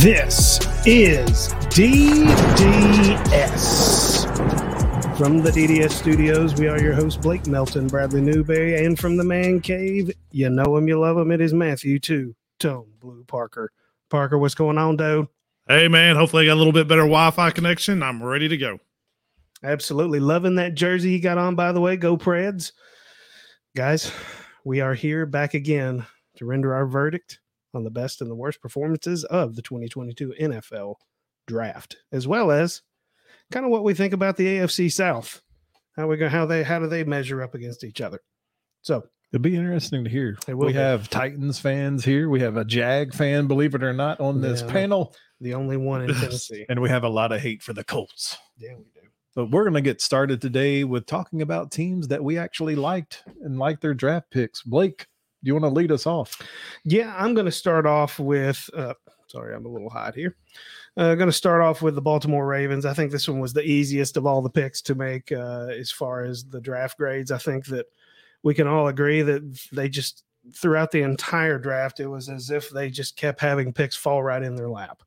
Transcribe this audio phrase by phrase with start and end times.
[0.00, 2.28] This is DDS.
[5.18, 9.24] From the DDS studios, we are your hosts, Blake Melton, Bradley Newberry, and from the
[9.24, 12.36] man cave, you know him, you love him, it is Matthew, too.
[12.60, 13.72] Tone Blue Parker.
[14.08, 15.26] Parker, what's going on, dude?
[15.66, 18.00] Hey, man, hopefully I got a little bit better Wi Fi connection.
[18.00, 18.78] I'm ready to go.
[19.64, 20.20] Absolutely.
[20.20, 21.96] Loving that jersey you got on, by the way.
[21.96, 22.70] Go Preds.
[23.74, 24.12] Guys,
[24.62, 26.06] we are here back again
[26.36, 27.40] to render our verdict
[27.74, 30.96] on the best and the worst performances of the 2022 NFL
[31.46, 32.82] draft, as well as
[33.50, 35.42] kind of what we think about the AFC South.
[35.96, 38.20] How we go how they how do they measure up against each other?
[38.82, 40.38] So It'll be interesting to hear.
[40.48, 40.72] We be.
[40.72, 42.30] have Titans fans here.
[42.30, 44.72] We have a Jag fan, believe it or not, on this Yeah.
[44.72, 45.14] panel.
[45.40, 46.64] the only one in Tennessee.
[46.70, 48.38] And we have a lot of hate for the Colts.
[48.56, 49.06] yeah, we do.
[49.36, 53.22] But we're going to get started today with talking about teams that we actually liked
[53.42, 54.62] and like their draft picks.
[54.62, 55.06] Blake,
[55.42, 56.40] you want to lead us off?
[56.84, 58.68] Yeah, I'm going to start off with.
[58.74, 58.94] Uh,
[59.28, 60.36] sorry, I'm a little hot here.
[60.96, 62.84] Uh, going to start off with the Baltimore Ravens.
[62.84, 65.90] I think this one was the easiest of all the picks to make uh, as
[65.90, 67.30] far as the draft grades.
[67.30, 67.86] I think that
[68.42, 72.70] we can all agree that they just throughout the entire draft, it was as if
[72.70, 75.02] they just kept having picks fall right in their lap.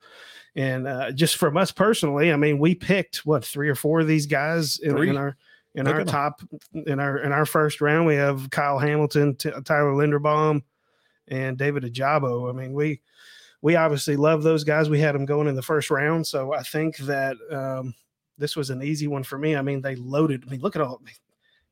[0.55, 4.07] And uh, just from us personally, I mean, we picked what three or four of
[4.07, 5.37] these guys in, in our
[5.75, 6.41] in Look our top
[6.73, 8.05] in our in our first round.
[8.05, 10.63] We have Kyle Hamilton, T- Tyler Linderbaum,
[11.27, 12.49] and David Ojabo.
[12.49, 13.01] I mean, we
[13.61, 14.89] we obviously love those guys.
[14.89, 17.93] We had them going in the first round, so I think that um,
[18.37, 19.55] this was an easy one for me.
[19.55, 20.43] I mean, they loaded.
[20.45, 21.01] I mean, look at all.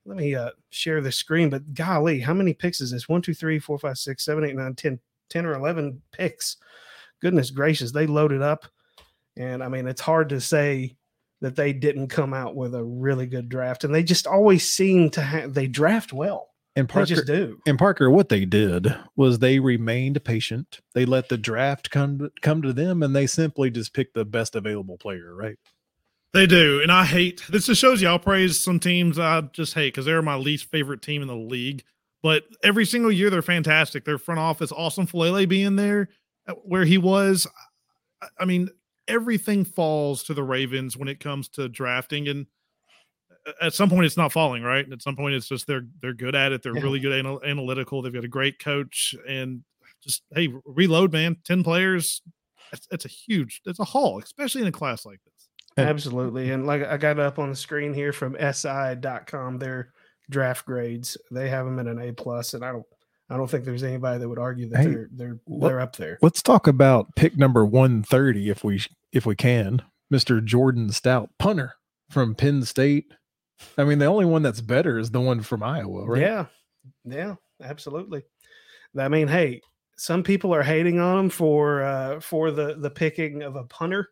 [0.06, 3.09] Let me uh, share the screen, but golly, how many picks is this?
[3.09, 6.57] One, two, three, four, five, six, seven, eight, nine, ten, ten or eleven picks.
[7.22, 8.66] Goodness gracious, they loaded up,
[9.35, 10.96] and I mean, it's hard to say
[11.41, 15.09] that they didn't come out with a really good draft, and they just always seem
[15.11, 16.47] to have they draft well.
[16.75, 17.59] And They Parker, just do.
[17.66, 20.79] and Parker, what they did was they remained patient.
[20.94, 24.55] They let the draft come come to them, and they simply just picked the best
[24.55, 25.33] available player.
[25.35, 25.57] Right?
[26.33, 26.79] They do.
[26.81, 30.05] And I hate this just shows you I'll praise some teams I just hate because
[30.05, 31.83] they're my least favorite team in the league.
[32.22, 34.05] But every single year they're fantastic.
[34.05, 36.09] Their front office, awesome Faalele being there
[36.47, 37.47] uh, where he was.
[38.22, 38.69] I- I mean,
[39.09, 42.28] everything falls to the Ravens when it comes to drafting.
[42.28, 42.46] And
[43.46, 44.90] uh, at some point it's not falling, right?
[44.92, 46.64] At some point it's just they're they're good at it.
[46.64, 46.84] They're Yeah.
[46.84, 48.02] really good anal- analytical.
[48.02, 49.64] They've got a great coach and
[50.03, 51.36] just hey, reload, man.
[51.46, 52.22] 10 players.
[52.72, 55.50] That's, that's a huge, that's a haul, especially in a class like this.
[55.78, 56.52] Absolutely.
[56.52, 59.91] And like I got up on the screen here from SI.com, their
[60.30, 61.18] draft grades.
[61.31, 62.86] They have them at an A plus, and I don't
[63.31, 65.96] I don't think there's anybody that would argue that Hey, they're they're what- they're up
[65.96, 66.18] there.
[66.22, 68.81] Let's talk about pick number one thirty, if we
[69.12, 69.81] if we can.
[70.09, 71.75] Mister Jordan Stout, punter
[72.09, 73.12] from Penn State.
[73.78, 76.22] I mean, the only one that's better is the one from Iowa, right?
[76.22, 76.46] Yeah.
[77.03, 78.24] Yeah, absolutely.
[78.97, 79.62] I mean, hey,
[79.97, 84.09] some people are hating on him for uh for the the picking of a punter.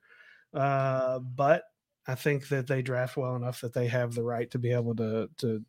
[0.53, 1.63] Uh, but
[2.07, 4.95] I think that they draft well enough that they have the right to be able
[4.95, 5.63] to to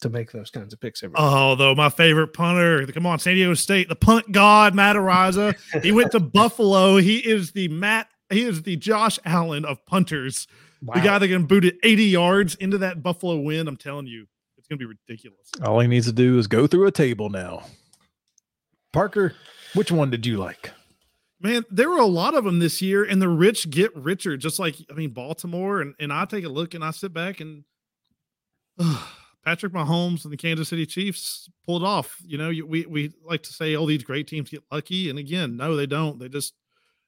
[0.00, 3.34] to make those kinds of picks every Oh, though my favorite punter, come on, San
[3.34, 5.54] Diego State, the punt god, Matt Araiza.
[5.82, 6.96] He went to Buffalo.
[6.96, 8.08] He is the Matt.
[8.32, 10.46] He is the Josh Allen of punters.
[10.82, 10.94] wow.
[10.94, 13.68] The guy that can boot it 80 yards into that Buffalo win.
[13.68, 14.26] I'm telling you,
[14.58, 15.50] it's going to be ridiculous.
[15.64, 17.64] All he needs to do is go through a table now.
[18.92, 19.34] Parker,
[19.74, 20.70] which one did you like?
[21.40, 24.36] Man, there were a lot of them this year, and the rich get richer.
[24.36, 27.40] Just like I mean, Baltimore, and and I take a look and I sit back
[27.40, 27.64] and
[29.44, 32.18] Patrick Mahomes and the Kansas City Chiefs pulled off.
[32.24, 35.56] You know, we we like to say, oh, these great teams get lucky, and again,
[35.56, 36.20] no, they don't.
[36.20, 36.54] They just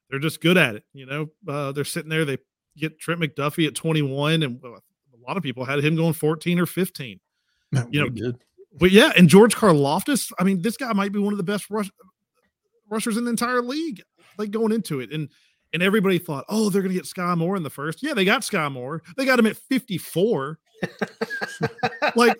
[0.09, 0.83] they're just good at it.
[0.93, 2.25] You know, uh, they're sitting there.
[2.25, 2.37] They
[2.77, 6.65] get Trent McDuffie at 21, and a lot of people had him going 14 or
[6.65, 7.19] 15.
[7.89, 8.37] You know, did.
[8.77, 11.69] But yeah, and George Karlaftis, I mean, this guy might be one of the best
[11.69, 11.89] rush,
[12.89, 14.01] rushers in the entire league,
[14.37, 15.11] like going into it.
[15.11, 15.29] And
[15.73, 18.03] and everybody thought, oh, they're gonna get Sky Moore in the first.
[18.03, 19.01] Yeah, they got Sky Moore.
[19.17, 20.59] They got him at 54.
[22.15, 22.37] like,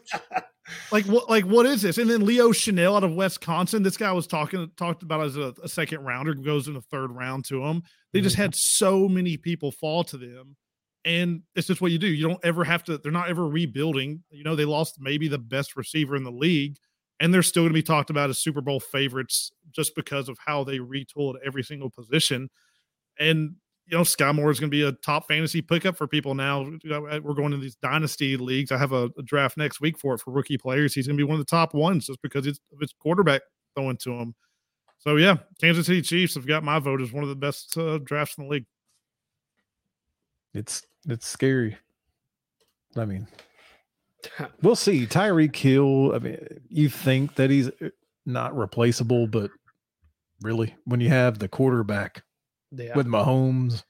[0.91, 1.97] like what like what is this?
[1.97, 3.83] And then Leo Chenal out of Wisconsin.
[3.83, 7.11] This guy was talking talked about as a, a second rounder, goes in the third
[7.11, 7.83] round to him.
[8.13, 10.55] They just had so many people fall to them.
[11.03, 12.07] And it's just what you do.
[12.07, 14.23] You don't ever have to, they're not ever rebuilding.
[14.31, 16.77] You know, they lost maybe the best receiver in the league,
[17.19, 20.39] and they're still going to be talked about as Super Bowl favorites just because of
[20.43, 22.49] how they retooled every single position.
[23.19, 26.33] And, you know, Sky Moore is going to be a top fantasy pickup for people
[26.33, 26.61] now.
[26.63, 28.71] You know, uh, We're going to these dynasty leagues.
[28.71, 30.93] I have a, a draft next week for it for rookie players.
[30.93, 33.41] He's going to be one of the top ones just because it's of his quarterback
[33.75, 34.35] throwing to him.
[34.97, 37.99] So, yeah, Kansas City Chiefs have got my vote as one of the best uh,
[37.99, 38.65] drafts in the league.
[40.53, 41.77] It's it's scary.
[42.95, 43.27] I mean,
[44.63, 45.05] we'll see.
[45.05, 46.15] Tyreek Hill.
[46.15, 47.89] I mean, you think that he's uh,
[48.25, 49.51] not replaceable, but
[50.41, 52.23] really, when you have the quarterback
[52.77, 52.95] Yeah.
[52.95, 53.83] with Mahomes.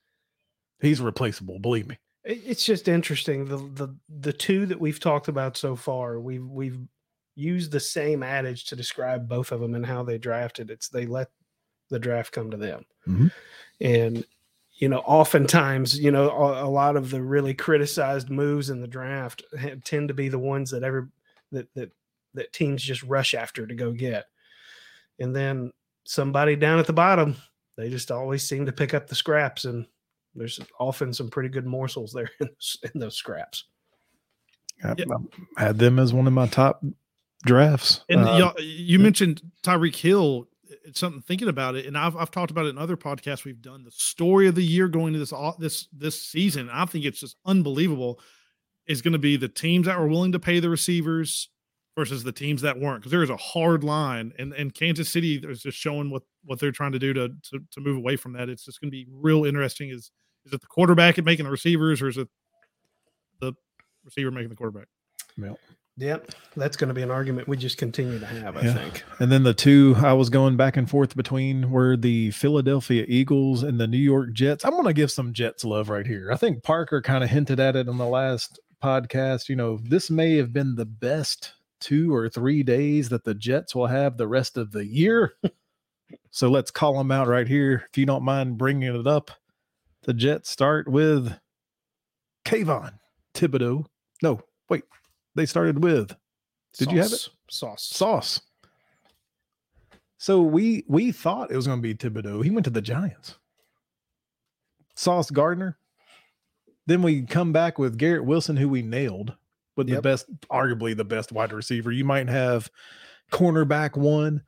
[0.79, 1.97] He's replaceable, believe me.
[2.23, 3.45] It's just interesting.
[3.45, 6.79] The the the two that we've talked about so far, we've we've
[7.35, 10.69] used the same adage to describe both of them and how they drafted.
[10.71, 11.29] It's they let
[11.89, 13.31] the draft come to them, Mhm.
[13.81, 14.25] and
[14.77, 18.87] you know, oftentimes, you know, a, a lot of the really criticized moves in the
[18.87, 19.41] draft
[19.85, 21.09] tend to be the ones that ever
[21.51, 21.91] that that
[22.33, 24.25] that teams just rush after to go get,
[25.19, 25.71] and then
[26.05, 27.35] somebody down at the bottom,
[27.77, 29.85] they just always seem to pick up the scraps and
[30.33, 33.65] there's often some pretty good morsels there in, those- in those scraps.
[34.83, 35.05] I, Yeah.
[35.57, 36.83] I had them as one of my top
[37.45, 38.01] drafts.
[38.09, 40.47] And Uh, y'all, you mentioned Tyreek Hill.
[40.83, 43.61] It's something thinking about it, and I've I've talked about it in other podcasts we've
[43.61, 43.83] done.
[43.83, 47.37] The story of the year going to this this this season, I think it's just
[47.45, 48.19] unbelievable.
[48.87, 51.49] Is going to be the teams that were willing to pay the receivers
[51.95, 55.35] versus the teams that weren't, because there is a hard line, and and Kansas City
[55.37, 58.33] is just showing what what they're trying to do to to, to move away from
[58.33, 58.49] that.
[58.49, 59.89] It's just going to be real interesting.
[59.89, 60.11] Is
[60.45, 62.27] is it the quarterback at making the receivers, or is it
[63.39, 63.53] the
[64.03, 64.87] receiver making the quarterback?
[65.97, 68.57] Yep, that's going to be an argument we just continue to have.
[68.57, 68.73] I Yeah.
[68.73, 69.03] think.
[69.19, 73.63] And then the two I was going back and forth between were the Philadelphia Eagles
[73.63, 74.65] and the New York Jets.
[74.65, 76.31] I'm going to give some Jets love right here.
[76.33, 79.47] I think Parker kind of hinted at it on the last podcast.
[79.47, 83.75] You know, this may have been the best two or three days that the Jets
[83.75, 85.33] will have the rest of the year.
[86.31, 87.85] so let's call them out right here.
[87.89, 89.31] If you don't mind bringing it up,
[90.03, 91.33] the Jets start with
[92.45, 92.93] Kayvon
[93.33, 93.85] Thibodeaux.
[94.21, 94.83] No, wait,
[95.35, 96.15] they started with
[96.77, 97.27] Did you have it?
[97.49, 97.83] Sauce.
[97.83, 98.41] Sauce.
[100.17, 102.43] So we we thought it was going to be Thibodeaux.
[102.43, 103.37] He went to the Giants.
[104.95, 105.77] Sauce Gardner.
[106.87, 109.35] Then we come back with Garrett Wilson, who we nailed
[109.75, 111.91] with the best, arguably the best wide receiver.
[111.91, 112.69] You might have
[113.31, 114.43] cornerback one,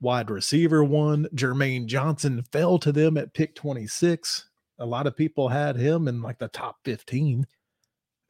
[0.00, 1.26] wide receiver one.
[1.34, 4.48] Jermaine Johnson fell to them at pick 26.
[4.78, 7.46] A lot of people had him in like the top 15.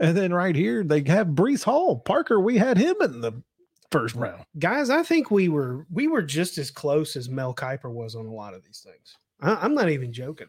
[0.01, 1.99] And then right here, they have Breece Hall.
[1.99, 3.43] Parker, we had him in the
[3.91, 4.45] first round.
[4.59, 8.27] Guys, I think we were we were just as close as Mel Kiper was on
[8.27, 9.17] a lot of these things.
[9.41, 10.47] I, I'm not even joking.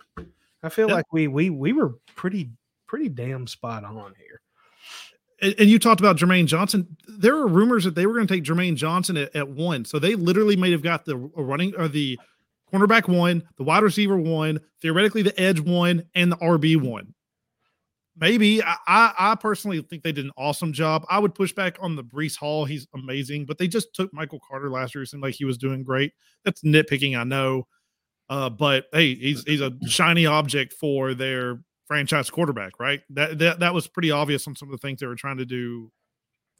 [0.61, 0.95] I feel Yeah.
[0.95, 2.51] like we we we were pretty
[2.85, 4.41] pretty damn spot on here.
[5.41, 6.97] And, you talked about Jermaine Johnson.
[7.07, 9.85] There were rumors that they were going to take Jermaine Johnson at, at one.
[9.85, 12.19] So they literally may have got the running or the
[12.71, 17.13] cornerback one, the wide receiver one, theoretically the edge one, and the RB one.
[18.17, 21.05] Maybe I, I, I personally think they did an awesome job.
[21.09, 22.65] I would push back on the Breece Hall.
[22.65, 25.03] He's amazing, but they just took Michael Carter last year.
[25.03, 26.11] It seemed like he was doing great.
[26.43, 27.67] That's nitpicking, I know.
[28.29, 33.01] Uh, but hey, he's he's a shiny object for their franchise quarterback, right?
[33.09, 35.45] That that that was pretty obvious on some of the things they were trying to
[35.45, 35.91] do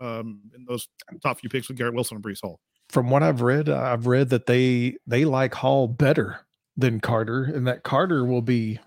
[0.02, 0.90] um, in those
[1.24, 2.60] top few picks with Garrett Wilson and Breece Hall.
[2.90, 6.46] From what I've read, I've read that they they like Hall better
[6.76, 8.80] than Carter, and that Carter will be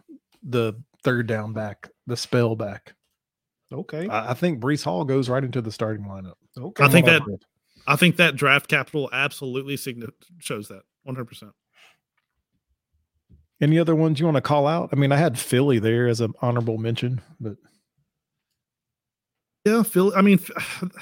[0.42, 2.94] the third down back, the spell back.
[3.72, 4.08] Okay.
[4.08, 6.34] I, I think Brees Hall goes right into the starting lineup.
[6.58, 6.84] Okay.
[6.84, 7.28] I think that- I've.
[7.84, 10.08] I think that draft capital absolutely signi-
[10.38, 11.24] shows that 100.
[11.24, 11.52] percent
[13.62, 14.90] Any other ones you want to call out?
[14.92, 17.56] I mean, I had Philly there as an honorable mention, but
[19.64, 20.12] Yeah, Phil.
[20.16, 20.40] I mean,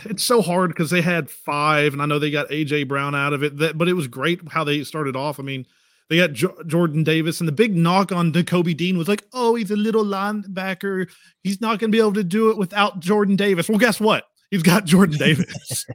[0.04, 3.32] it's so hard because they had five, and I know they got AJ Brown out
[3.32, 3.56] of it.
[3.56, 5.40] That, but it was great how they started off.
[5.40, 5.66] I mean,
[6.10, 9.54] they got jo- Jordan Davis, and the big knock on Nakobe Dean was like, "Oh,
[9.54, 11.08] he's a little linebacker.
[11.42, 14.24] He's not going to be able to do it without Jordan Davis." Well, guess what?
[14.50, 15.86] He's got Jordan Davis.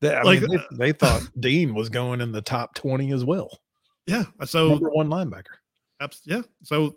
[0.00, 3.24] they, I Like, mean, they, they thought Dean was going in the top twenty as
[3.24, 3.58] well.
[4.06, 4.26] yeah.
[4.44, 5.57] So Number one linebacker.
[6.00, 6.42] Abs- yeah.
[6.62, 6.96] So,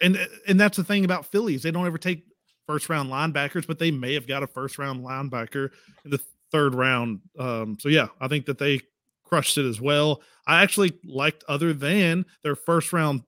[0.00, 0.18] and
[0.48, 1.62] and that's the thing about Phillies.
[1.62, 2.24] They don't ever take
[2.66, 5.70] first round linebackers, but they may have got a first round linebacker
[6.04, 7.20] in the third round.
[7.38, 8.80] Um, so yeah, I think that they
[9.24, 10.22] crushed it as well.
[10.46, 13.22] I actually liked other than their first round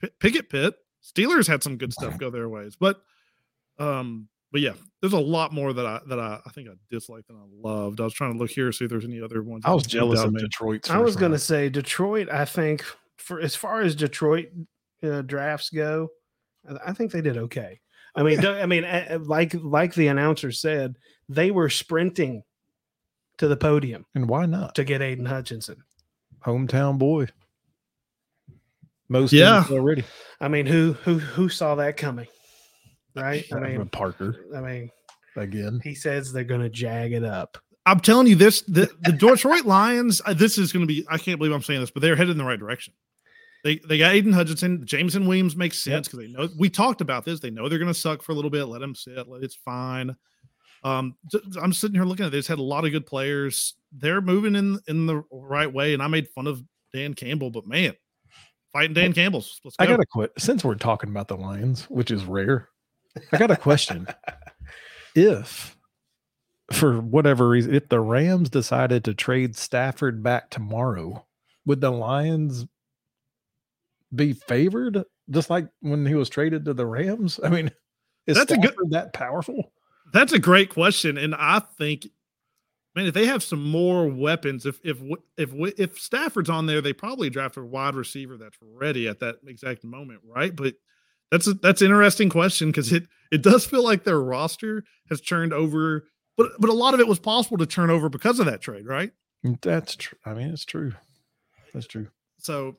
[0.00, 0.74] P- Pickett Pit.
[1.02, 3.00] Steelers had some good stuff go their ways, but
[3.78, 7.30] um, but yeah, there's a lot more that I that I, I think I disliked
[7.30, 8.00] and I loved.
[8.00, 9.64] I was trying to look here see if there's any other ones.
[9.64, 10.90] I was jealous of Detroit.
[10.90, 12.28] I was going to say Detroit.
[12.30, 12.84] I think
[13.18, 14.46] for as far as Detroit
[15.02, 16.08] uh, drafts go,
[16.68, 17.80] I- I think they did okay.
[18.14, 20.96] I mean, don't- I mean, uh, uh, like like the announcer said,
[21.28, 22.42] they were sprinting
[23.38, 24.74] to the podium and why not?
[24.76, 25.76] to get Aidan Hutchinson.
[26.44, 27.26] Hometown boy.
[29.08, 29.64] Most Yeah.
[29.68, 30.04] yeah already.
[30.40, 32.26] I mean, who who who saw that coming?
[33.14, 33.44] Right?
[33.52, 34.90] I mean, Parker I mean,
[35.36, 35.80] again.
[35.82, 37.58] he says they're going to jag it up.
[37.86, 40.20] I'm telling you this: the, the Detroit Lions.
[40.26, 41.06] uh, This is going to be.
[41.08, 42.92] I can't believe I'm saying this, but they're headed in the right direction.
[43.68, 47.26] They they got Aidan Hutchinson, Jameson Williams makes sense because they know we talked about
[47.26, 47.38] this.
[47.38, 48.64] They know they're going to suck for a little bit.
[48.64, 49.26] Let them sit.
[49.42, 50.16] It's fine.
[50.84, 51.16] Um,
[51.60, 52.46] I'm sitting here looking at this.
[52.46, 53.74] Had a lot of good players.
[53.92, 56.62] They're moving in in the right way, and I made fun of
[56.94, 57.92] Dan Campbell, but man,
[58.72, 59.60] fighting Dan Campbell's.
[59.62, 59.84] Let's go.
[59.84, 62.70] I gotta quit since we're talking about the Lions, which is rare.
[63.32, 64.08] I got a question.
[65.14, 65.76] if
[66.72, 71.26] for whatever reason, if the Rams decided to trade Stafford back tomorrow,
[71.66, 72.64] would the Lions
[74.14, 77.38] be favored just like when he was traded to the Rams?
[77.42, 77.70] I mean,
[78.26, 79.72] is That's a Stafford good- that powerful?
[80.12, 82.06] That's a great question, and I think,
[82.96, 84.98] man, if they have some more weapons, if if
[85.36, 89.36] if if Stafford's on there, they probably draft a wide receiver that's ready at that
[89.46, 90.56] exact moment, right?
[90.56, 90.76] But
[91.30, 95.20] that's a, that's an interesting question because it it does feel like their roster has
[95.20, 96.06] turned over,
[96.38, 98.86] but but a lot of it was possible to turn over because of that trade,
[98.86, 99.12] right?
[99.60, 100.16] That's true.
[100.24, 100.94] I mean, it's true.
[101.74, 102.08] That's true.
[102.38, 102.76] So,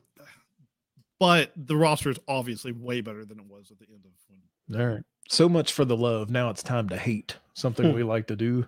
[1.20, 4.10] but the roster is obviously way better than it was at the end of
[4.68, 5.04] when All right.
[5.28, 6.28] So much for the love.
[6.30, 7.36] Now it's time to hate.
[7.54, 7.94] Something Hmm.
[7.96, 8.66] we like to do.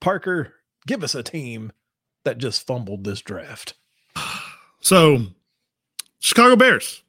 [0.00, 0.52] Parker,
[0.86, 1.72] give us a team
[2.24, 3.72] that just fumbled this draft.
[4.84, 5.26] So,
[6.18, 7.04] Chicago Bears.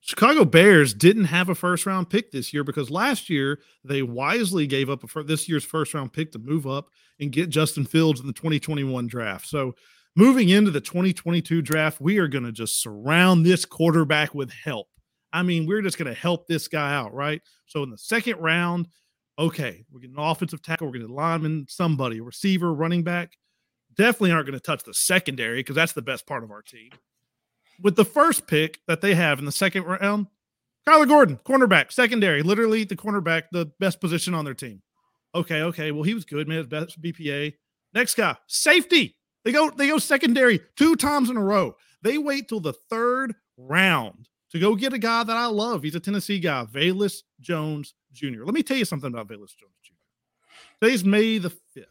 [0.00, 4.68] Chicago Bears didn't have a first round pick this year because last year they wisely
[4.68, 7.84] gave up a fir- this year's first round pick to move up and get Justin
[7.84, 9.48] Fields in the 2021 draft.
[9.48, 9.74] So,
[10.18, 14.88] moving into the 2022 draft, we are going to just surround this quarterback with help.
[15.32, 17.40] I mean, we're just going to help this guy out, right?
[17.66, 18.88] So, in the second round,
[19.38, 23.32] okay, we're getting an offensive tackle, we're getting lineman, somebody, receiver, running back.
[23.94, 26.90] Definitely aren't going to touch the secondary because that's the best part of our team
[27.80, 30.26] with the first pick that they have in the second round,
[30.88, 34.82] Kyler Gordon, cornerback, secondary, literally the cornerback, the best position on their team.
[35.34, 35.92] Okay, okay.
[35.92, 36.64] Well, he was good, man.
[36.64, 37.54] Best BPA.
[37.94, 39.16] Next guy, safety.
[39.44, 41.76] They go, they go secondary two times in a row.
[42.02, 45.82] They wait till the third round to go get a guy that I love.
[45.82, 48.44] He's a Tennessee guy, Velus Jones Jr.
[48.44, 49.94] Let me tell you something about Velus Jones Jr.
[50.80, 51.84] Today's May the 5th.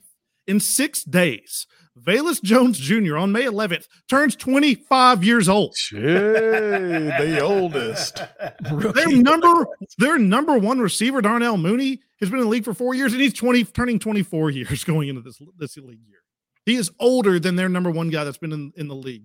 [0.48, 1.68] In six days,
[2.00, 3.18] Velus Jones Jr.
[3.18, 5.75] on May 11th turns 25 years old.
[5.92, 8.22] the oldest.
[8.62, 12.94] Their number, their number one receiver, Darnell Mooney, has been in the league for four
[12.96, 16.20] years, and he's 20, turning 24 years going into this this league year.
[16.67, 19.24] He is older than their number one guy that's been in, in the league.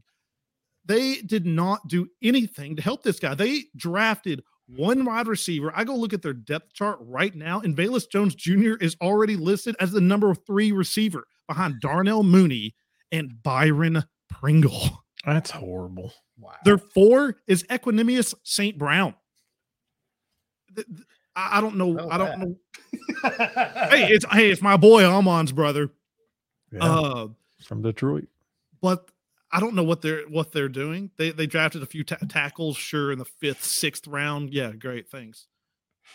[0.85, 3.35] They did not do anything to help this guy.
[3.35, 5.73] They drafted one wide receiver.
[5.75, 8.75] I go look at their depth chart right now, and Velus Jones Jr.
[8.81, 12.77] is already listed as the number three receiver behind Darnell Mooney
[13.11, 15.03] and Byron Pringle.
[15.27, 16.13] That's horrible.
[16.39, 16.53] Wow.
[16.65, 18.79] Their four is Equanimous St.
[18.79, 19.17] Brown.
[20.77, 21.99] Th- th- I I don't know.
[21.99, 22.45] Oh, I don't wow.
[22.45, 22.57] know.
[23.91, 25.91] Hey, it's hey, it's my boy Amon's brother.
[26.73, 27.29] Yeah, Uh,
[27.65, 28.29] from Detroit.
[28.81, 29.11] but
[29.51, 31.11] I don't know what they're what they're doing.
[31.19, 34.53] They they drafted a few ta- tackles, sure, in the fifth, sixth round.
[34.55, 35.47] Yeah, great, thanks.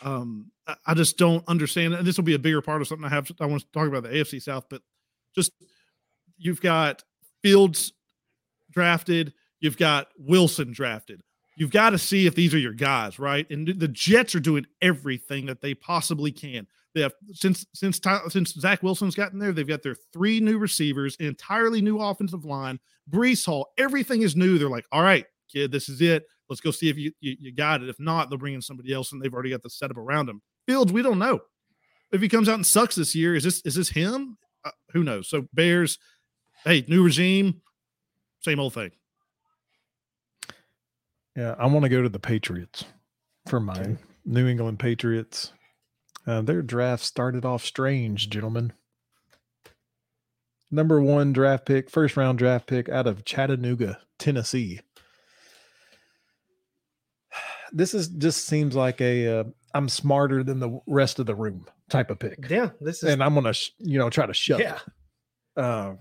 [0.01, 1.93] Um, I, I just don't understand.
[1.93, 3.31] And this will be a bigger part of something I have.
[3.39, 4.81] I want to talk about the AFC South, but
[5.35, 5.51] just
[6.37, 7.03] you've got
[7.43, 7.93] Fields
[8.71, 11.21] drafted, you've got Wilson drafted.
[11.57, 13.49] You've got to see if these are your guys, right?
[13.49, 16.67] And the Jets are doing everything that they possibly can.
[16.93, 17.99] They have since since
[18.29, 22.79] since Zach Wilson's gotten there, they've got their three new receivers, entirely new offensive line,
[23.09, 24.57] Breece Hall, everything is new.
[24.57, 26.25] They're like, all right, kid, this is it.
[26.49, 27.89] Let's go see if you, you you got it.
[27.89, 30.41] If not, they'll bring in somebody else, and they've already got the setup around him.
[30.65, 31.41] Fields, we don't know
[32.11, 33.35] if he comes out and sucks this year.
[33.35, 34.37] Is this is this him?
[34.63, 35.29] Uh, who knows?
[35.29, 35.99] So Bears,
[36.63, 37.61] hey, new regime,
[38.41, 38.91] same old thing.
[41.37, 42.83] Yeah, I want to go to the Patriots
[43.47, 43.99] for mine.
[44.25, 45.53] New England Patriots.
[46.25, 48.73] Uh, their draft started off strange, gentlemen.
[50.71, 54.81] Number one draft pick, first round draft pick out of Chattanooga, Tennessee.
[57.73, 61.65] This is just seems like a uh, I'm smarter than the rest of the room
[61.89, 64.61] type of pick, Yeah, this is and I'm gonna sh- you know try to shut.
[64.61, 64.79] yeah.
[65.57, 65.95] uh,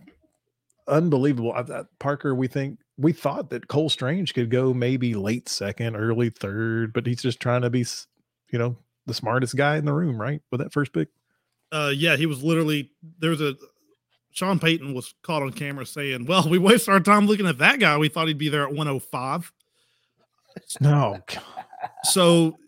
[0.87, 1.52] unbelievable.
[1.52, 5.97] I, I, Parker, we think we thought that Cole Strange could go maybe late second,
[5.97, 7.85] early third, but he's just trying to be,
[8.50, 8.76] you know,
[9.07, 10.41] the smartest guy in the room, right?
[10.50, 11.09] With that first pick.
[11.73, 13.55] Uh, yeah, he was literally there was a
[14.33, 17.81] Sean Payton was caught on camera saying, "Well, we wasted our time looking at that
[17.81, 17.97] guy.
[17.97, 19.53] We thought he'd be there at 105."
[20.81, 21.21] No,
[22.05, 22.59] so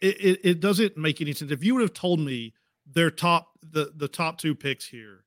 [0.00, 1.50] it, it, it doesn't make any sense.
[1.50, 2.54] If you would have told me
[2.86, 5.24] their top the the top two picks here,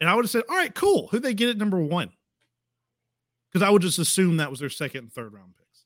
[0.00, 1.08] and I would have said, "All right, cool.
[1.08, 2.12] Who they get at number one?"
[3.54, 5.84] Because I would just assume that was their second and third round picks.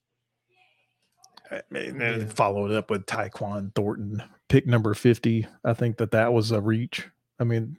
[1.71, 2.27] and then Yeah.
[2.29, 5.47] followed up with Tyquan Thornton, pick number 50.
[5.65, 7.07] I think that that was a reach.
[7.39, 7.77] I mean,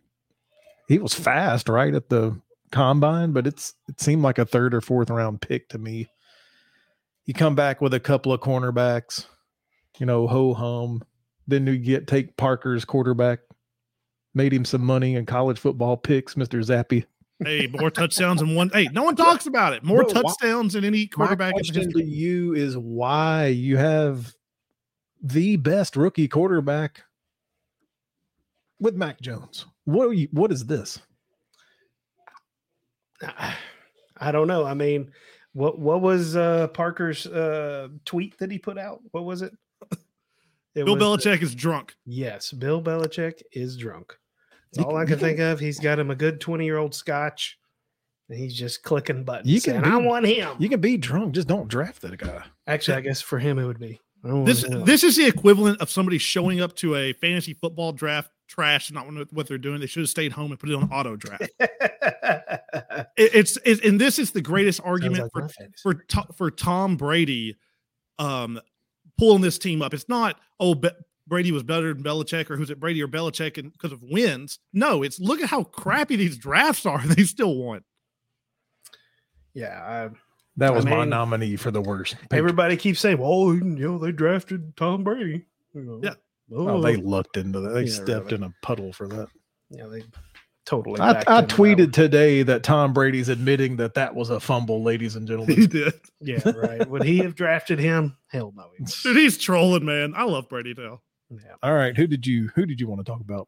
[0.87, 2.39] he was fast, right, at the
[2.71, 6.07] combine, but it's it seemed like a third or fourth round pick to me.
[7.25, 9.25] You come back with a couple of cornerbacks,
[9.99, 11.03] you know, ho hum.
[11.47, 13.39] Then you get take Parker's quarterback,
[14.35, 16.63] made him some money in college football picks, Mr.
[16.63, 17.05] Zappe.
[17.43, 18.69] Hey, more touchdowns in one.
[18.69, 19.83] Hey, no one talks about it.
[19.83, 22.01] More Bro, why- touchdowns than any quarterback in question history.
[22.03, 24.33] to you is why you have
[25.21, 27.03] the best rookie quarterback
[28.79, 29.65] with Mac Jones.
[29.85, 30.99] What are you, what is this?
[34.21, 34.65] I don't know.
[34.65, 35.11] I mean,
[35.53, 38.99] what what was uh, Parker's uh, tweet that he put out?
[39.11, 39.53] What was it?
[40.75, 41.95] It Bill was the- Belichick is drunk.
[42.05, 44.17] yes, Bill Belichick is drunk.
[44.73, 45.59] That's all I can can- think of.
[45.59, 47.57] He's got him a good twenty year old Scotch,
[48.29, 49.47] and he's just clicking buttons.
[49.49, 50.55] You can saying, I want him.
[50.59, 52.43] You can be drunk, just don't draft that guy.
[52.67, 53.99] Actually, I guess for him it would be.
[54.23, 57.53] I don't want This this is the equivalent of somebody showing up to a fantasy
[57.53, 59.79] football draft trash, not what what they're doing.
[59.79, 61.49] They should have stayed home and put it on auto draft.
[63.17, 66.95] It- it's it, and this is the greatest argument like for for To- for Tom
[66.97, 67.57] Brady,
[68.17, 68.59] um,
[69.17, 69.93] pulling this team up.
[69.93, 70.89] It's not oh Be-
[71.29, 74.59] Brady was better than Belichick or who's it Brady or Belichick and because of wins.
[74.73, 77.01] No, it's look at how crappy these drafts are.
[77.05, 77.83] They still won.
[79.53, 79.81] yeah,
[80.11, 80.15] I,
[80.57, 82.15] That I was my nominee for the worst.
[82.31, 86.15] everybody keeps saying, "Well, you know, they drafted Tom Brady." You know, Yeah.
[86.51, 87.69] Oh, oh they looked into that.
[87.69, 88.35] They Yeah, stepped really.
[88.35, 89.27] in a puddle for that.
[89.69, 90.03] yeah, they
[90.65, 90.99] totally.
[90.99, 94.81] I, I him that tweeted today that Tom Brady's admitting that that was a fumble,
[94.83, 95.55] ladies and gentlemen.
[95.55, 95.93] He gentlemen.
[96.21, 96.45] did.
[96.45, 96.89] Yeah, right.
[96.89, 98.17] Would he have drafted him?
[98.27, 98.65] Hell no.
[98.77, 100.13] he Dude, he's trolling, man.
[100.15, 101.01] I love Brady now.
[101.29, 101.55] Yeah.
[101.61, 103.47] All right, who did you who did you want to talk about?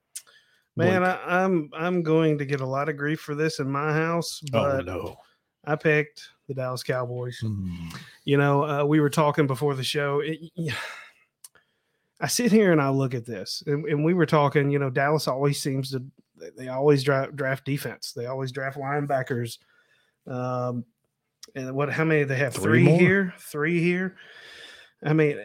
[0.76, 1.18] Man, Blake?
[1.26, 4.42] I, I'm I'm going to get a lot of grief for this in my house,
[4.54, 5.18] oh but no.
[5.66, 7.40] I picked the Dallas Cowboys.
[7.40, 7.90] Hmm.
[8.26, 10.20] You know, uh, we were talking before the show.
[10.22, 10.74] It, yeah.
[12.20, 14.70] I sit here and I look at this, and, and we were talking.
[14.70, 16.00] You know, Dallas always seems to
[16.38, 18.14] they- they always draft draft defense.
[18.14, 19.58] They always draft linebackers.
[20.28, 20.86] Um,
[21.56, 21.92] and what?
[21.92, 22.54] How many they have?
[22.54, 24.16] Three Three, here, three here.
[25.04, 25.44] I mean,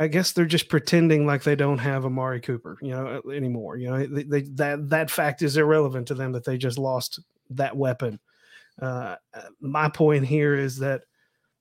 [0.00, 3.76] I guess they're just pretending like they don't have Amari Cooper, you know, anymore.
[3.76, 7.20] You know, they, they, that that fact is irrelevant to them that they just lost
[7.50, 8.18] that weapon.
[8.80, 9.16] Uh,
[9.60, 11.02] my point here is that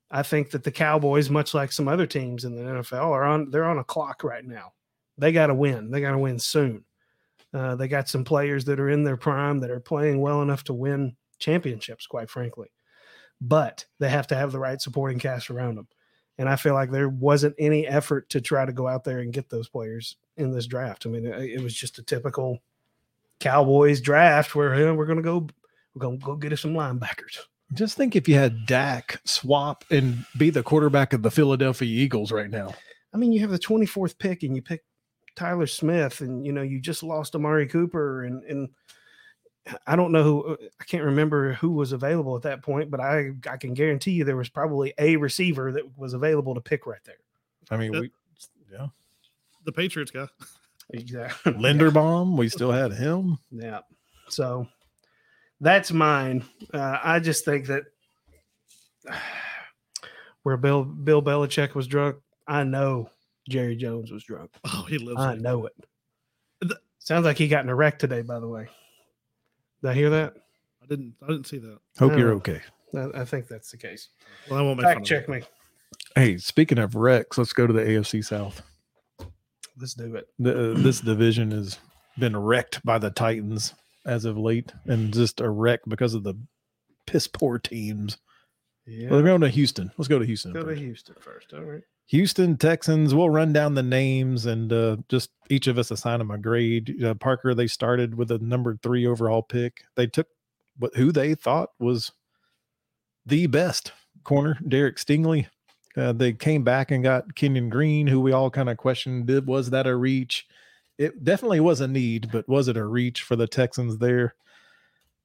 [0.10, 3.50] I think that the Cowboys, much like some other teams in the NFL, are on
[3.50, 4.74] they're on a clock right now.
[5.18, 5.92] They got to win.
[5.92, 6.86] They got to win soon.
[7.54, 10.64] Uh, they got some players that are in their prime that are playing well enough
[10.64, 12.72] to win championships, quite frankly.
[13.40, 15.88] But they have to have the right supporting cast around them.
[16.38, 19.34] And I feel like there wasn't any effort to try to go out there and
[19.34, 21.06] get those players in this draft.
[21.06, 22.60] I mean, it, it was just a typical
[23.40, 25.48] Cowboys draft where hey, we're going to go,
[25.94, 27.40] we're going to go get us some linebackers.
[27.74, 32.32] Just think if you had Dak swap and be the quarterback of the Philadelphia Eagles
[32.32, 32.74] right now.
[33.14, 34.84] I mean, you have the 24th pick and you pick
[35.36, 38.70] Tyler Smith and, you know, you just lost Amari Cooper and, and
[39.88, 43.00] I don't know who, uh, I can't remember who was available at that point, but
[43.00, 46.86] I, I can guarantee you there was probably a receiver that was available to pick
[46.86, 47.16] right there.
[47.72, 48.12] I mean, we
[48.72, 48.88] yeah.
[49.66, 50.28] The Patriots guy.
[50.90, 51.54] Exactly.
[51.54, 53.40] Linderbaum, we still had him.
[53.52, 53.80] Yeah.
[54.30, 54.68] So
[55.62, 56.44] that's mine.
[56.74, 57.84] Uh, I just think that
[60.44, 63.10] where Bill Bill Belichick was drunk, I know
[63.48, 64.52] Jerry Jones was drunk.
[64.66, 65.22] Oh, he lives.
[65.22, 65.74] I know it.
[66.60, 68.22] The- Sounds like he got in a wreck today.
[68.22, 68.68] By the way,
[69.84, 70.34] did I hear that?
[70.82, 71.14] I didn't.
[71.22, 71.78] I didn't see that.
[72.00, 72.38] Hope you're Oh.
[72.38, 72.62] okay.
[72.96, 74.10] I, I think that's the case.
[74.50, 75.36] Well, I won't make Fact of check him.
[75.36, 75.42] me.
[76.16, 78.62] Hey, speaking of wrecks, let's go to the AFC South.
[79.80, 80.28] Let's do it.
[80.40, 81.80] The, uh, this division has
[82.20, 83.74] been wrecked by the Titans
[84.06, 86.36] as of late, and just a wreck because of the
[87.08, 88.18] piss poor teams.
[88.86, 89.10] Yeah.
[89.10, 89.92] Well, we're going to Houston.
[89.98, 90.54] Let's go to Houston.
[90.54, 90.76] go to.
[90.76, 91.54] Houston first.
[91.54, 91.84] All right.
[92.08, 93.16] Houston Texans.
[93.16, 97.02] We'll run down the names and uh, just each of us assign them a grade.
[97.04, 99.84] Uh, Parker, they started with a number three overall pick.
[99.96, 100.28] They took
[100.78, 102.12] what who they thought was
[103.26, 103.94] the best
[104.24, 105.48] corner, Derek Stingley.
[105.96, 109.46] Uh, they came back and got Kenyon Green, who we all kind of questioned did
[109.46, 110.48] was that a reach?
[110.98, 114.36] It definitely was a need, but was it a reach for the Texans there?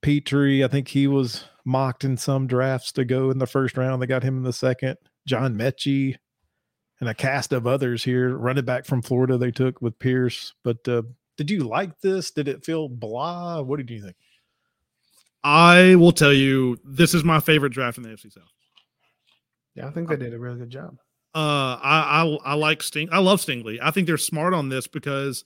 [0.03, 4.01] Pitre, I think he was mocked in some drafts to go in the first round.
[4.01, 4.97] They got him in the second.
[5.27, 6.17] John Metchie,
[7.01, 8.37] and a cast of others here.
[8.37, 10.55] Running back from Florida, they took with Pierce.
[10.65, 11.03] But uh,
[11.37, 12.31] did you like this?
[12.31, 13.61] Did it feel blah?
[13.61, 14.17] What did you think?
[15.45, 18.43] I will tell you, this is my favorite draft in the AFC South.
[19.75, 20.97] Yeah, I think they did a really good job.
[21.35, 23.09] Uh, I, I I like Sting.
[23.13, 23.79] I love Stingley.
[23.81, 25.45] I think they're smart on this because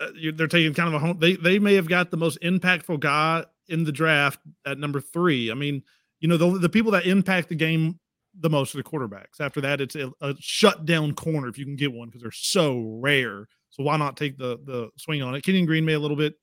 [0.00, 1.18] uh, you- they're taking kind of a home.
[1.18, 5.50] They they may have got the most impactful guy in the draft at number three.
[5.50, 5.82] I mean,
[6.20, 7.98] you know, the the people that impact the game
[8.40, 9.40] the most are the quarterbacks.
[9.40, 12.98] After that, it's a, a shutdown corner if you can get one because they're so
[13.02, 13.48] rare.
[13.70, 15.42] So why not take the the swing on it?
[15.42, 16.34] Kenyon Green may a little bit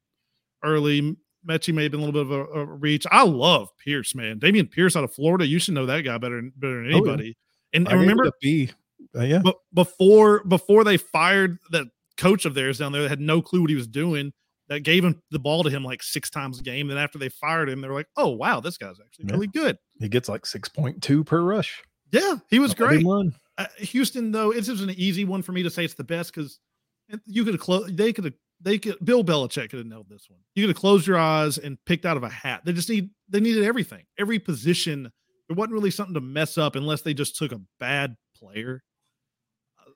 [0.64, 1.16] early.
[1.48, 3.06] Metchie may have been a little bit of a, a reach.
[3.12, 4.40] I love Pierce, man.
[4.40, 5.46] Dameon Pierce out of Florida.
[5.46, 6.96] You should know that guy better than better than Oh, yeah.
[6.98, 7.38] anybody.
[7.74, 8.72] And, I and remember, B.
[9.16, 13.20] Uh, yeah, but before before they fired that coach of theirs down there that had
[13.20, 14.34] no clue what he was doing,
[14.70, 16.88] that gave him the ball to him like six times a game.
[16.88, 19.34] Then after they fired him, they're like, "Oh wow, this guy's actually Yeah.
[19.34, 21.84] really good." He gets like 6.2 per rush.
[22.12, 23.06] Yeah, he was great.
[23.58, 26.34] Uh, Houston, though, it's just an easy one for me to say it's the best
[26.34, 26.60] because
[27.26, 27.96] you could have closed.
[27.98, 28.34] They could have.
[28.62, 28.98] They could.
[29.04, 30.40] Bill Belichick could have nailed this one.
[30.56, 32.62] You could have closed your eyes and picked out of a hat.
[32.66, 33.10] They just need.
[33.30, 34.06] They needed everything.
[34.18, 35.12] Every position.
[35.48, 38.82] There wasn't really something to mess up unless they just took a bad player.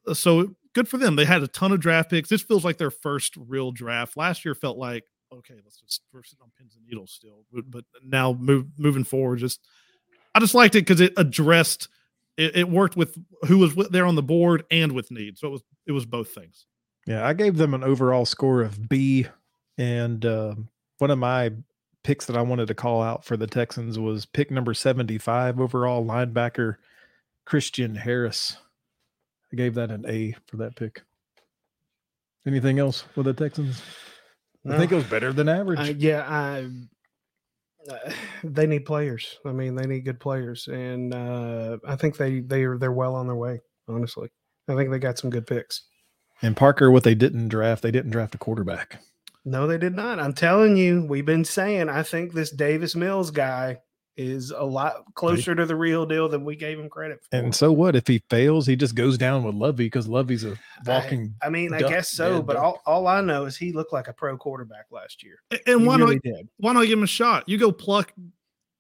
[0.08, 1.16] Uh, So good for them.
[1.16, 2.30] They had a ton of draft picks.
[2.30, 4.18] This feels like their first real draft.
[4.18, 7.46] Last year felt like okay, let's just we're sitting on pins and needles still.
[7.52, 9.62] But, but now move moving forward, just
[10.36, 11.88] I just liked it because it addressed
[12.38, 15.38] it, it worked with who was there on the board and with need.
[15.38, 16.66] So it was it was both things.
[17.06, 19.28] Yeah, I gave them an overall score of B.
[19.78, 20.56] And uh,
[20.98, 21.52] one of my
[22.04, 26.06] picks that I wanted to call out for the Texans was pick number 75 overall
[26.06, 26.76] linebacker
[27.46, 28.58] Christian Harris.
[29.52, 31.02] I gave that an A for that pick.
[32.46, 33.82] Anything else with the Texans?
[34.70, 35.80] I think it was better than average.
[35.80, 36.70] Uh, yeah, I.
[37.90, 38.12] Uh,
[38.44, 39.40] they need players.
[39.46, 43.16] I mean, they need good players, and uh, I think they they are they're well
[43.16, 43.62] on their way.
[43.88, 44.30] Honestly,
[44.68, 45.84] I think they got some good picks.
[46.42, 49.02] and Parker, what they didn't draft, they didn't draft a quarterback.
[49.46, 50.20] No, they did not.
[50.20, 51.90] I'm telling you, we've been saying.
[51.90, 53.80] I think this Davis Mills guy
[54.20, 57.38] is a lot closer to the real deal than we gave him credit for.
[57.38, 57.96] And so what?
[57.96, 61.34] If he fails, he just goes down with Lovie because Lovie's a walking.
[61.42, 62.64] I mean, I guess so, but duck.
[62.64, 65.40] all, all I know is he looked like a pro quarterback last year.
[65.52, 66.50] A- And why really not did.
[66.58, 67.48] why not give him a shot?
[67.48, 68.14] You go pluck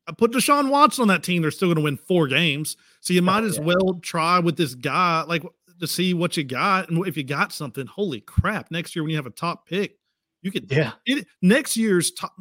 [0.07, 2.75] uh, put Deshaun Watson on that team, they're still going to win four games.
[2.99, 3.63] So you might as yeah.
[3.63, 5.43] well try with this guy, like
[5.79, 6.89] to see what you got.
[6.89, 8.71] And if you got something, holy crap!
[8.71, 9.97] Next year when you have a top pick,
[10.41, 10.93] you could Yeah.
[11.05, 12.33] it, next year's top.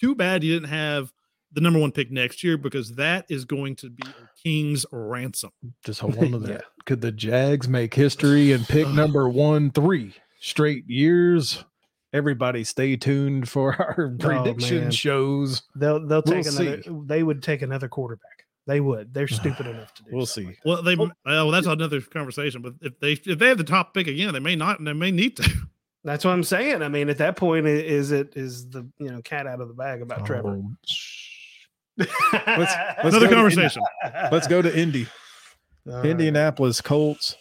[0.00, 1.12] Too bad you didn't have
[1.52, 5.50] the number one pick next year because that is going to be a king's ransom.
[5.84, 6.50] Just hold on to that.
[6.50, 6.60] Yeah.
[6.86, 11.64] Could the Jags make history and pick number one three straight years?
[12.12, 15.62] Everybody, stay tuned for our oh, prediction Oh, shows.
[15.76, 16.82] They'll they'll We'll take another.
[16.82, 16.90] see.
[17.06, 18.46] They would take another quarterback.
[18.66, 19.14] They would.
[19.14, 20.10] They're stupid enough to do.
[20.12, 20.46] We'll see.
[20.46, 20.68] like that.
[20.68, 21.10] Well, they Oh.
[21.24, 22.62] well that's another conversation.
[22.62, 24.78] But if they if they have the top pick again, they may not.
[24.78, 25.48] And they may need to.
[26.02, 26.80] That's what I'm saying.
[26.80, 29.74] I mean, at that point, is it is the you know cat out of the
[29.74, 30.48] bag about oh, Trevor?
[30.56, 30.70] Oh,
[31.98, 32.06] shh.
[32.32, 33.82] let's Another go to- conversation.
[34.30, 35.06] Let's go to Indy,
[35.86, 36.06] All right.
[36.06, 37.36] Indianapolis Colts.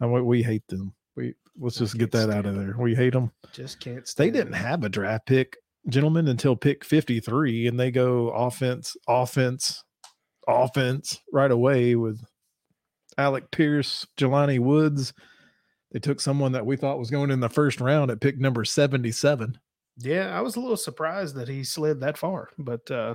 [0.00, 0.94] And we, we hate them.
[1.16, 2.76] We let's just get that out of stand there.
[2.78, 3.30] We hate them.
[3.52, 4.08] Just can't.
[4.16, 4.60] They didn't them.
[4.60, 5.56] have a draft pick,
[5.88, 9.84] gentlemen, until pick 53, and they go offense, offense,
[10.48, 12.20] offense right away with
[13.16, 15.12] Alec Pierce, Jelani Woods.
[15.92, 18.64] They took someone that we thought was going in the first round at pick number
[18.64, 19.58] 77.
[19.98, 23.14] Yeah, I was a little surprised that he slid that far, but uh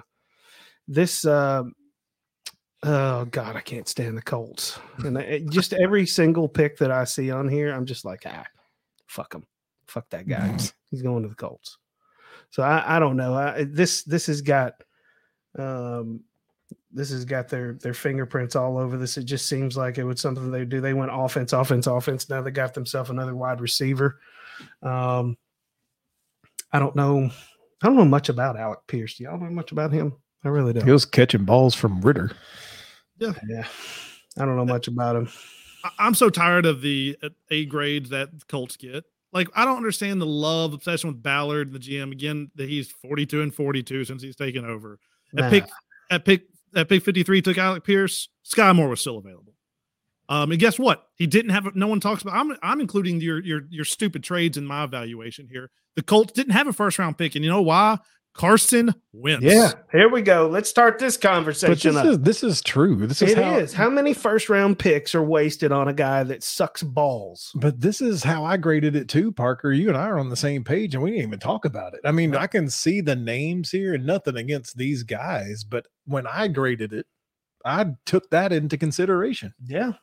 [0.87, 1.63] this uh
[2.83, 4.79] oh god, I can't stand the Colts.
[4.99, 8.45] And just every single pick that I see on here, I'm just like, ah,
[9.07, 9.45] fuck him.
[9.87, 10.57] Fuck that guy.
[10.91, 11.77] He's going to the Colts.
[12.49, 13.33] So I, I don't know.
[13.33, 14.73] I, this this has got
[15.57, 16.21] um
[16.91, 19.17] this has got their their fingerprints all over this.
[19.17, 20.81] It just seems like it was something they do.
[20.81, 22.29] They went offense, offense, offense.
[22.29, 24.19] Now they got themselves another wide receiver.
[24.81, 25.37] Um
[26.71, 27.29] I don't know.
[27.81, 29.15] I don't know much about Alec Pierce.
[29.15, 30.13] Do y'all know much about him?
[30.47, 30.85] I really don't.
[30.85, 32.31] He was catching balls from Ridder.
[33.19, 33.33] yeah.
[33.47, 33.67] Yeah.
[34.37, 35.29] I don't know much about him.
[35.83, 39.03] I- I'm so tired of the uh, A grades that Colts get.
[39.33, 42.11] Like, I don't understand the love obsession with Ballard, the GM.
[42.13, 44.99] Again, that he's 42 and 42 since he's taken over.
[45.37, 45.49] At Nah.
[45.49, 45.63] pick
[46.09, 46.43] at pick
[46.75, 48.29] at pick 53 took Alec Pierce.
[48.43, 49.53] Sky Moore was still available.
[50.29, 51.07] Um, and guess what?
[51.15, 51.75] He didn't have.
[51.75, 52.35] No one talks about.
[52.35, 55.69] I'm I'm including your your your stupid trades in my evaluation here.
[55.95, 57.97] The Colts didn't have a first round pick, and you know why?
[58.37, 59.43] Carson Wentz.
[59.43, 60.47] Yeah, here we go.
[60.47, 61.73] Let's start this conversation.
[61.73, 62.19] But conversation this up.
[62.19, 63.07] is, this is true.
[63.07, 63.73] This is It how, is.
[63.73, 67.51] How many first round picks are wasted on a guy that sucks balls?
[67.55, 69.71] But this is how I graded it too, Parker.
[69.71, 72.01] You and I are on the same page, and we didn't even talk about it.
[72.05, 76.27] I mean, I can see the names here, and nothing against these guys, but when
[76.27, 77.07] I graded it,
[77.65, 79.53] I took that into consideration.
[79.65, 79.93] Yeah.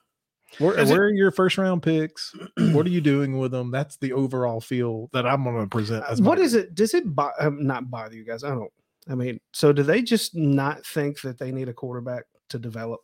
[0.58, 2.34] Where, Is it- where are your first round picks?
[2.56, 3.70] what are you doing with them?
[3.70, 6.04] That's the overall feel that I'm going to present.
[6.08, 6.74] As what my is it?
[6.74, 8.44] Does it bo- um, not bother you guys?
[8.44, 8.70] I don't.
[9.08, 13.00] I mean, so do they just not think that they need a quarterback to develop?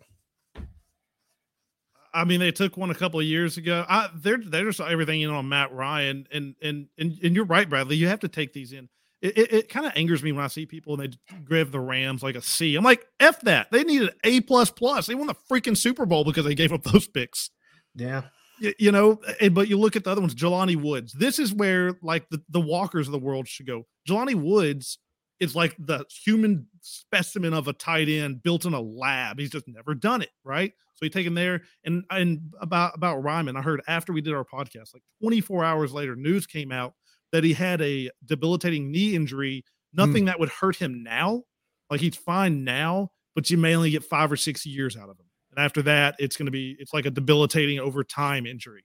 [2.13, 3.85] I mean, they took one a couple of years ago.
[3.89, 7.69] I, they're they're just everything in on Matt Ryan, and and and and you're right,
[7.69, 7.97] Bradley.
[7.97, 8.89] You have to take these in.
[9.23, 11.81] It, it, it kind of angers me when I see people and they give the
[11.81, 12.75] Rams like a C.
[12.77, 13.71] I'm like, f that.
[13.71, 15.07] They needed A plus plus.
[15.07, 17.51] They won the freaking Super Bowl because they gave up those picks.
[17.95, 18.23] Yeah.
[18.63, 21.13] Y- You know, eh, but you look at the other ones, Jelani Woods.
[21.13, 23.87] This is where like the, the walkers of the world should go.
[24.09, 24.99] Jelani Woods
[25.39, 29.39] is like the human specimen of a tight end built in a lab.
[29.39, 30.73] He's just never done it, right?
[30.97, 31.63] So you take him there.
[31.85, 35.93] And and about about Raimann, I heard after we did our podcast, like 24 hours
[35.95, 36.93] later, news came out.
[37.33, 39.65] That he had a debilitating knee injury,
[39.95, 40.01] hmm.
[40.01, 41.43] nothing that would hurt him now.
[41.91, 45.19] Like he's fine now, but you may only get five or six years out of
[45.19, 45.27] him.
[45.51, 48.85] And after that, it's going to be it's like a debilitating over time injury.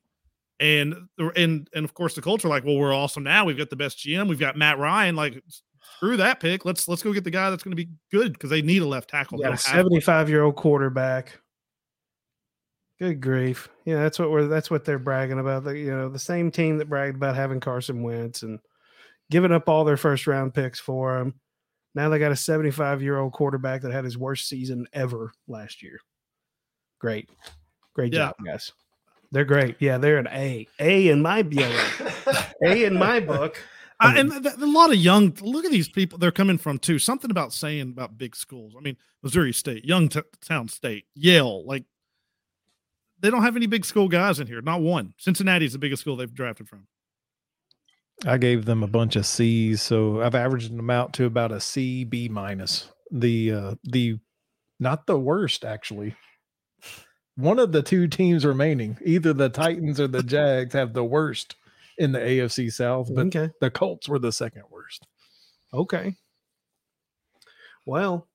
[0.60, 0.96] And
[1.36, 3.76] and and of course the Colts are like, well, we're also now we've got the
[3.76, 5.16] best GM, we've got Matt Ryan.
[5.16, 5.44] Like,
[5.96, 6.66] screw that pick.
[6.66, 8.88] Let's let's go get the guy that's going to be good because they need a
[8.88, 9.38] left tackle.
[9.38, 10.02] You They got a don't have one.
[10.02, 11.40] 75 year old quarterback.
[13.00, 13.68] Good grief.
[13.86, 15.66] Yeah, that's what we're that's what they're bragging about.
[15.66, 18.60] The, you know, the same team that bragged about having Carson Wentz and
[19.30, 21.34] giving up all their first round picks for him.
[21.94, 25.84] Now they got a 75 year old quarterback that had his worst season ever last
[25.84, 26.00] year.
[27.00, 27.30] Great.
[27.94, 28.28] Great Yeah.
[28.28, 28.72] job, guys.
[29.32, 29.76] They're great.
[29.80, 30.68] Yeah, they're an A.
[30.80, 31.88] A in my yeah,
[32.64, 33.62] A in my book.
[34.00, 35.34] I, and th- th- a lot of young.
[35.42, 37.00] Look at these people they're coming from too.
[37.00, 38.74] Something about saying about big schools.
[38.78, 41.66] I mean, Missouri State, Youngstown State, Yale.
[41.66, 41.86] Like
[43.20, 44.62] they don't have any big school guys in here.
[44.62, 45.14] Not one.
[45.18, 46.88] Cincinnati's the biggest school they've drafted from.
[48.26, 51.60] I gave them a bunch of C's, so I've averaged them out to about a
[51.60, 52.90] C B minus.
[53.12, 54.18] The uh the
[54.80, 56.16] not the worst actually.
[57.38, 61.56] One of the two teams remaining, either the Titans or the Jags, have the worst
[61.98, 63.50] in the AFC South, but Okay.
[63.60, 65.06] the Colts were the second worst.
[65.74, 66.16] Okay.
[67.86, 68.28] Well,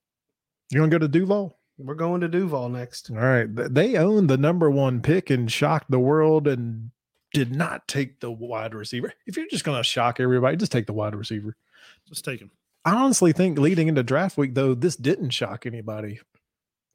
[0.71, 1.59] You want to go to Duval?
[1.83, 3.11] We're going to Duval next.
[3.11, 3.47] All right.
[3.49, 6.91] They owned the number one pick and shocked the world and
[7.33, 9.13] did not take the wide receiver.
[9.27, 11.57] If you're just going to shock everybody, just take the wide receiver.
[12.07, 12.51] Just take him.
[12.85, 16.21] I honestly think leading into draft week, though, this didn't shock anybody.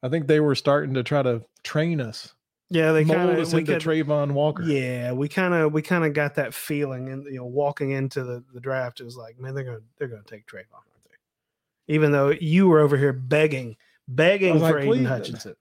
[0.03, 2.33] I think they were starting to try to train us,
[2.69, 4.63] Yeah, they mold kind us of into Travon Walker.
[4.63, 8.23] Yeah, we kind of we kind of got that feeling, and you know, walking into
[8.23, 11.93] the, the draft, it was like, man, they're gonna they're gonna take Travon, aren't they?
[11.93, 15.07] Even though you were over here begging, begging was for like, Aidan please.
[15.07, 15.55] Hutchinson.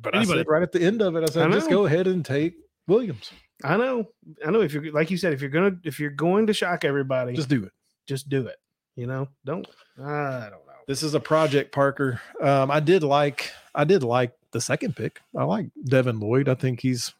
[0.00, 1.78] But I said right at the end of it, I said, just know.
[1.78, 2.54] go ahead and take
[2.86, 3.30] Williams.
[3.62, 4.08] I know,
[4.46, 4.60] I know.
[4.60, 7.48] If you're like you said, if you're gonna if you're going to shock everybody, Just
[7.48, 7.72] just do it.
[8.06, 8.56] just do it.
[8.96, 9.66] You know, don't
[9.98, 10.72] I don't know.
[10.86, 12.20] This is a project, Parker.
[12.40, 15.20] Um, I did like I did like the second pick.
[15.36, 16.48] I like Devin Lloyd.
[16.48, 17.14] I think he's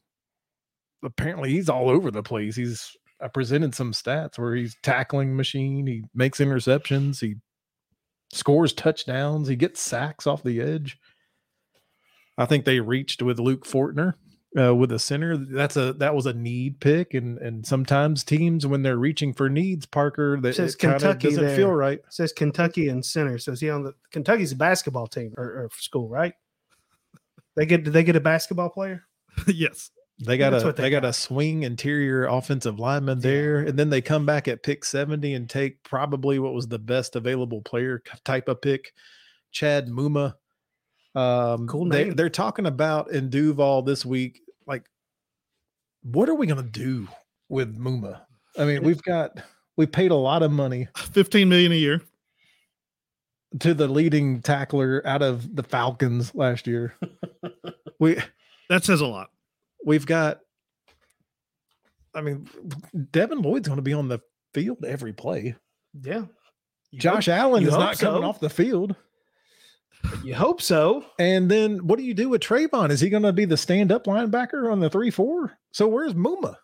[1.02, 2.56] apparently he's all over the place.
[2.56, 7.36] He's I presented some stats where he's tackling machine, he makes interceptions, he
[8.34, 10.98] scores touchdowns, he gets sacks off the edge.
[12.36, 14.14] I think they reached with Luke Fortner
[14.58, 15.36] uh, with a center.
[15.36, 19.48] That's a that was a need pick, and and sometimes teams when they're reaching for
[19.48, 21.56] needs, Parker, that Says it Kentucky doesn't there.
[21.56, 21.98] feel right.
[21.98, 23.38] It says Kentucky and center.
[23.38, 26.34] So is he on the Kentucky's a basketball team or, or school, right?
[27.56, 29.04] They get did they get a basketball player?
[29.46, 29.90] yes.
[30.20, 31.08] They got That's a they, they got, got.
[31.08, 33.22] a swing interior offensive lineman Yeah.
[33.30, 36.78] there, and then they come back at pick seventy and take probably what was the
[36.78, 38.92] best available player type of pick,
[39.50, 40.34] Chad Muma.
[41.16, 42.14] Um, Cool They, name.
[42.14, 44.84] they're talking about in Duval this week, like,
[46.02, 47.08] what are we gonna do
[47.48, 48.20] with Muma?
[48.58, 49.40] I mean, we've got
[49.76, 52.00] we paid a lot of money 15 million a year.
[53.60, 56.94] to the leading tackler out of the Falcons last year.
[57.98, 58.16] we
[58.68, 59.30] That says a lot.
[59.84, 60.40] We've got
[62.14, 62.48] I mean
[63.12, 64.20] Devin Lloyd's going to be on the
[64.52, 65.56] field every play.
[66.00, 66.24] Yeah.
[66.90, 68.94] You Josh hope, Allen is hope not coming off the field.
[70.22, 71.04] you hope so.
[71.18, 72.90] And then what do you do with Travon?
[72.90, 75.50] Is he going to be the stand-up linebacker on the 3-4?
[75.72, 76.54] So where's Muma?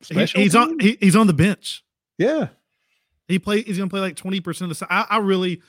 [0.00, 1.84] He- Special he's on he, he's on the bench.
[2.16, 2.48] Yeah.
[3.28, 5.60] He play he's gonna play like 20% of the si- I, I really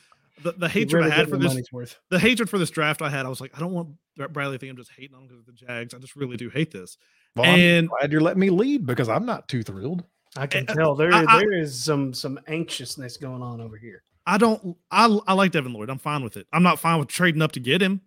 [0.44, 1.98] the, the hatred really I had for this worth.
[2.10, 4.58] the hatred for this draft I had, I was like, I don't want Bra- Bradley
[4.58, 5.94] think I'm just hating on him because of the Jags.
[5.94, 6.98] I just really do hate this.
[7.36, 10.04] Well, I'm and glad you're letting me lead because I'm not too thrilled.
[10.36, 13.78] I can Uh, tell there I- I- there is some some anxiousness going on over
[13.78, 14.04] here.
[14.26, 14.78] I don't.
[14.92, 15.90] I I like Devin Lloyd.
[15.90, 16.46] I'm fine with it.
[16.54, 18.02] I'm not fine with trading up to get him.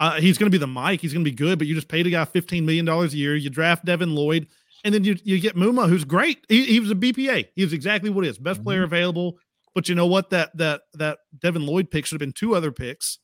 [0.00, 1.00] Uh, he's going to be the Mike.
[1.00, 3.16] He's going to be good, but you just paid a guy 15 million dollars a
[3.16, 3.34] year.
[3.34, 4.46] You draft Devin Lloyd,
[4.84, 6.44] and then you you get Muma, who's great.
[6.48, 7.48] He, he was a BPA.
[7.56, 9.38] He was exactly what he is, best player available.
[9.78, 10.30] But you know what?
[10.30, 13.20] That that that Devin Lloyd pick should have been two other picks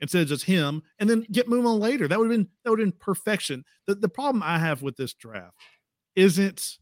[0.00, 2.08] instead of just him, and then get Muma later.
[2.08, 3.62] That would have been that would have been perfection.
[3.86, 5.54] The the problem I have with this draft
[6.16, 6.78] isn't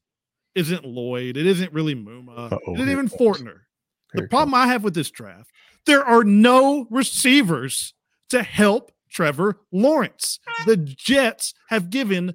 [0.55, 1.37] isn't Lloyd.
[1.37, 2.53] It isn't really Muma.
[2.53, 3.09] Uh-oh, it isn't even.
[3.09, 3.62] Fortner.
[4.15, 5.51] The problem I have with this draft,
[5.87, 7.95] there are no receivers
[8.31, 10.39] to help Trevor Lawrence.
[10.67, 12.33] The Jets have given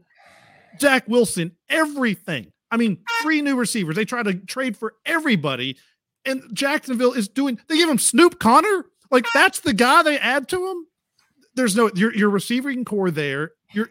[0.78, 2.52] Zach Wilson everything.
[2.70, 3.96] I mean, three new receivers.
[3.96, 5.78] They try to trade for everybody.
[6.26, 8.86] And Jacksonville is doing, they give him Snoop Conner.
[9.10, 10.86] Like, that's the guy they add to him.
[11.56, 13.52] There's no, your, your receiving corps there.
[13.74, 13.90] You're,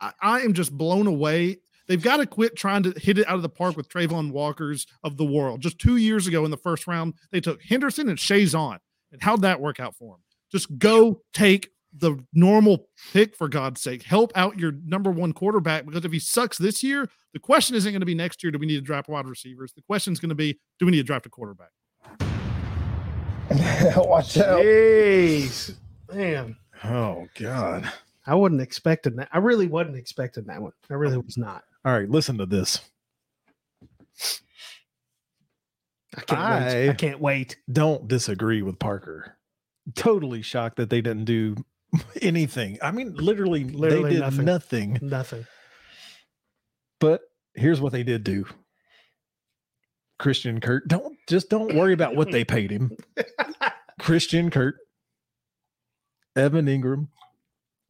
[0.00, 1.58] I, I am just blown away.
[1.86, 4.86] They've got to quit trying to hit it out of the park with Travon Walkers
[5.04, 5.60] of the world.
[5.60, 8.78] Just two years ago in the first round, they took Henderson and Chaisson.
[9.12, 10.22] And how'd that work out for them?
[10.50, 14.02] Just go take the normal pick for God's sake.
[14.02, 17.90] Help out your number one quarterback because if he sucks this year, the question isn't
[17.92, 18.50] going to be next year.
[18.50, 19.72] Do we need to draft wide receivers?
[19.74, 21.70] The question is going to be, do we need to draft a quarterback?
[23.96, 24.60] Watch out!
[24.62, 25.74] Jeez,
[26.12, 27.90] man, Oh God!
[28.26, 29.28] I wasn't expecting that.
[29.32, 30.72] I really wasn't expecting that one.
[30.90, 31.62] I really was not.
[31.84, 32.80] All right, listen to this.
[36.16, 36.86] I can't wait.
[36.86, 37.56] I I- can't wait.
[37.70, 39.36] Don't disagree with Parker.
[39.94, 41.56] Totally shocked that they didn't do
[42.20, 42.78] anything.
[42.82, 44.44] I mean, literally, Literally they did nothing.
[44.44, 44.98] nothing.
[45.02, 45.46] Nothing.
[47.00, 47.22] But
[47.54, 48.46] here's what they did do.
[50.18, 52.96] Christian Kirk, don't just don't worry about what they paid him.
[54.00, 54.76] Christian Kirk,
[56.36, 57.08] Evan Engram,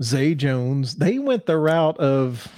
[0.03, 2.49] Zay Jones, they went the route of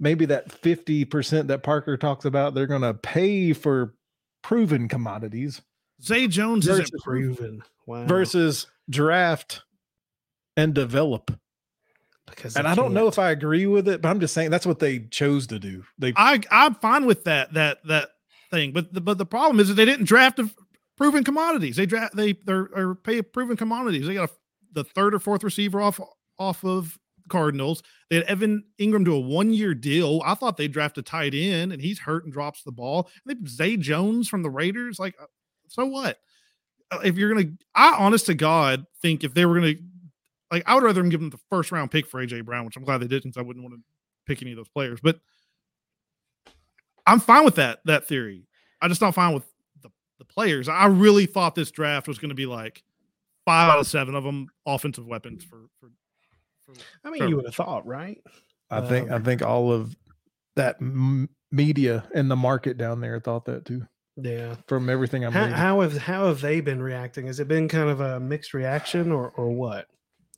[0.00, 2.54] maybe that 50% that Parker talks about.
[2.54, 3.94] They're going to pay for
[4.42, 5.60] proven commodities
[6.02, 7.34] Zay Jones isn't proven.
[7.36, 7.62] proven.
[7.86, 8.06] Wow.
[8.06, 9.62] versus draft
[10.56, 11.30] and develop.
[12.26, 14.66] because And I don't know if I agree with it, but I'm just saying that's
[14.66, 15.84] what they chose to do.
[15.98, 18.10] They I I'm fine with that that that
[18.50, 20.50] thing, but the, but the problem is that they didn't draft a
[20.96, 21.76] proven commodities.
[21.76, 24.06] They draft they they're or pay proven commodities.
[24.06, 24.32] They got a,
[24.72, 26.00] the third or fourth receiver off
[26.38, 27.82] off of Cardinals.
[28.10, 30.22] They had Evan Engram do a one year deal.
[30.24, 33.08] I thought they draft a tight end, and he's hurt and drops the ball.
[33.26, 34.98] And they Zay Jones from the Raiders.
[34.98, 35.26] Like, uh,
[35.68, 36.18] so what?
[36.90, 39.74] Uh, If you're gonna, I honest to God think if they were gonna,
[40.54, 42.76] like, I would rather them give them the first round pick for AJ Brown, which
[42.76, 43.32] I'm glad they didn't.
[43.34, 43.82] 'cause I wouldn't want to
[44.26, 45.20] pick any of those players, but
[47.06, 48.46] I'm fine with that that theory.
[48.80, 49.44] I just not fine with
[49.82, 50.68] the, the players.
[50.68, 52.82] I really thought this draft was going to be like
[53.44, 55.90] five out of seven of them offensive weapons for for.
[56.64, 57.28] for I mean, Sure.
[57.28, 58.18] you would have thought, right?
[58.70, 59.94] I think I Um, think all of
[60.56, 63.86] that m- media and the market down there thought that too.
[64.16, 64.56] Yeah.
[64.68, 67.26] From everything I'm How, reading, how have how have they been reacting?
[67.26, 69.88] Has it been kind of a mixed reaction or or what?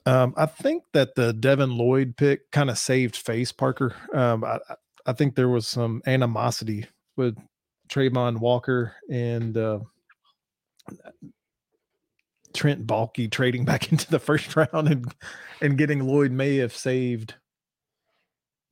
[0.07, 3.95] Um, I think that the Devin Lloyd pick kind of saved face Parker.
[4.15, 4.59] Um, I
[5.07, 7.37] I- think there was some animosity with
[7.89, 9.79] Travon Walker and uh,
[12.55, 15.15] Trent Baalke trading back into the first round and
[15.61, 17.35] and getting Lloyd may have saved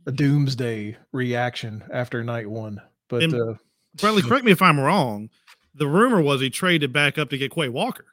[0.06, 2.80] a doomsday reaction after night one.
[3.08, 3.54] But And- uh,
[3.96, 5.30] Bradley, correct me if I'm wrong.
[5.74, 8.06] The rumor was he traded back up to get Quay Walker,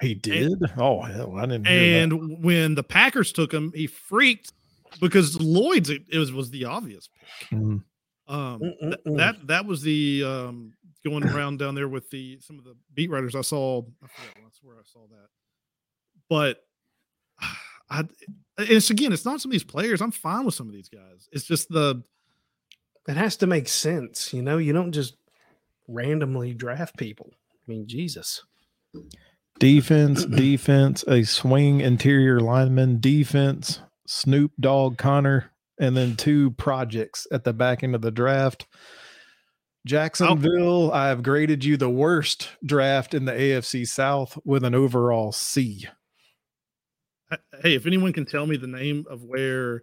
[0.00, 0.58] he did.
[0.76, 1.66] oh hell, I didn't.
[1.66, 2.14] Hear that.
[2.14, 4.52] and when the Packers took him, he freaked
[5.00, 7.58] because Lloyd's it, was was the obvious pick.
[7.58, 7.82] Mhm.
[8.28, 10.72] Um, th- that that was the um
[11.04, 13.82] going around down there with the some of the beat writers I saw.
[14.02, 15.28] I forget that's where I saw that,
[16.28, 16.64] but
[17.90, 18.04] I
[18.58, 20.00] it's again it's not some of these players.
[20.00, 21.28] I'm fine with some of these guys.
[21.32, 22.02] It's just the
[23.06, 24.58] It has to make sense, you know.
[24.58, 25.14] You don't just
[25.86, 27.30] randomly draft people.
[27.32, 28.42] I mean, Jesus.
[29.58, 37.44] Defense, defense, a swing interior lineman, defense, Snoop Dogg Conner, and then two projects at
[37.44, 38.66] the back end of the draft.
[39.86, 45.32] Jacksonville, I have graded you the worst draft in the AFC South with an overall
[45.32, 45.86] C.
[47.62, 49.82] hey, if anyone can tell me the name of where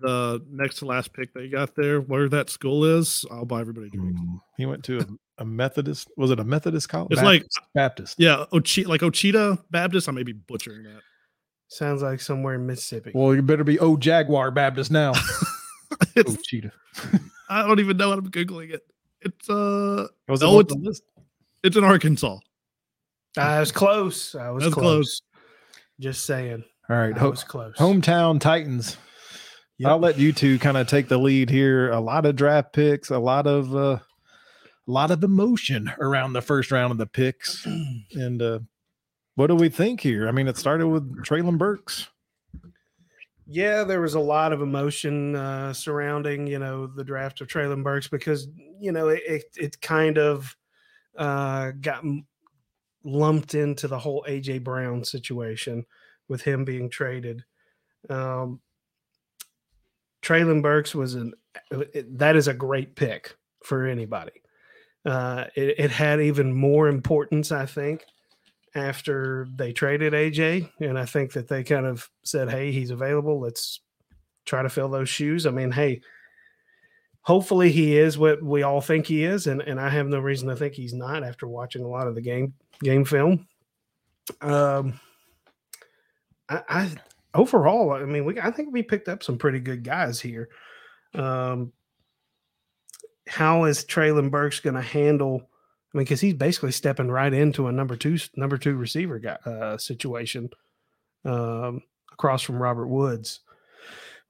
[0.00, 3.90] the next to last pick they got there, where that school is, I'll buy everybody
[3.90, 4.20] drinks.
[4.20, 6.08] Mm, He went to a, a Methodist.
[6.16, 7.12] Was it a Methodist college?
[7.12, 7.44] It's like
[7.74, 8.16] Baptist.
[8.18, 10.08] yeah, Ochi- like Ochita Baptist.
[10.08, 11.00] I may be butchering that.
[11.68, 13.12] Sounds like somewhere in Mississippi.
[13.14, 15.12] Well, you better be oh Jaguar Baptist now.
[16.16, 16.72] It's, oh, cheetah.
[17.48, 18.82] I don't even know what I'm googling it.
[19.20, 21.02] It's uh, Was Oh, on it's- the list?
[21.62, 22.38] it's in Arkansas.
[23.38, 24.34] I was close.
[24.34, 24.84] I was That's close.
[24.84, 25.22] close.
[26.00, 26.64] Just saying.
[26.90, 27.14] All right.
[27.14, 27.76] I Ho- was close.
[27.76, 28.96] hometown Titans.
[29.78, 29.88] Yep.
[29.90, 31.90] I'll let you two kind of take the lead here.
[31.90, 33.98] A lot of draft picks, a lot of uh,
[34.86, 37.66] a lot of emotion around the first round of the picks.
[38.14, 38.60] And uh,
[39.34, 40.28] what do we think here?
[40.28, 42.08] I mean, it started with Treylon Burks.
[43.46, 47.82] Yeah, there was a lot of emotion uh, surrounding, you know, the draft of Treylon
[47.82, 48.48] Burks because,
[48.80, 50.56] you know, it, it, it kind of
[51.18, 52.04] uh, got
[53.04, 55.84] lumped into the whole AJ Brown situation
[56.28, 57.44] with him being traded.
[58.08, 58.60] Um,
[60.22, 61.34] Treylon Burks was an
[61.70, 64.43] that is a great pick for anybody.
[65.04, 68.04] Uh, it, it had even more importance, I think,
[68.74, 73.40] after they traded AJ, and I think that they kind of said, "Hey, he's available.
[73.40, 73.80] Let's
[74.46, 76.00] try to fill those shoes." I mean, hey,
[77.22, 80.48] hopefully he is what we all think he is, and and I have no reason
[80.48, 83.46] to think he's not after watching a lot of the game game film.
[84.40, 84.98] Um,
[86.48, 86.90] I, I
[87.34, 90.48] overall, I mean, we I think we picked up some pretty good guys here.
[91.14, 91.72] Um,
[93.28, 95.42] how is Treylon Burks going to handle?
[95.94, 99.38] I mean, because he's basically stepping right into a number two number two receiver guy,
[99.46, 100.50] uh, situation.
[101.24, 103.40] um, across from Robert Woods.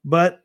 [0.03, 0.43] But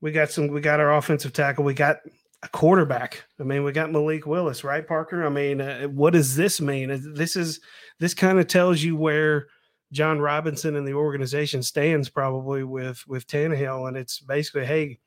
[0.00, 0.48] we got some.
[0.48, 1.64] We got our offensive tackle.
[1.64, 1.98] We got
[2.42, 3.24] a quarterback.
[3.40, 5.24] I mean, we got Malik Willis, right, Parker?
[5.24, 7.14] I mean, uh, what does this mean?
[7.14, 7.60] This is
[7.98, 9.48] this kind of tells you where
[9.92, 14.98] Jon Robinson and the organization stands probably with with Tannehill, and it's basically, hey,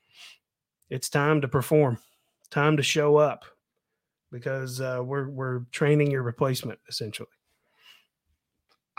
[0.89, 1.99] it's time to perform,
[2.51, 3.45] time to show up,
[4.31, 7.29] because uh, we're we're training your replacement essentially.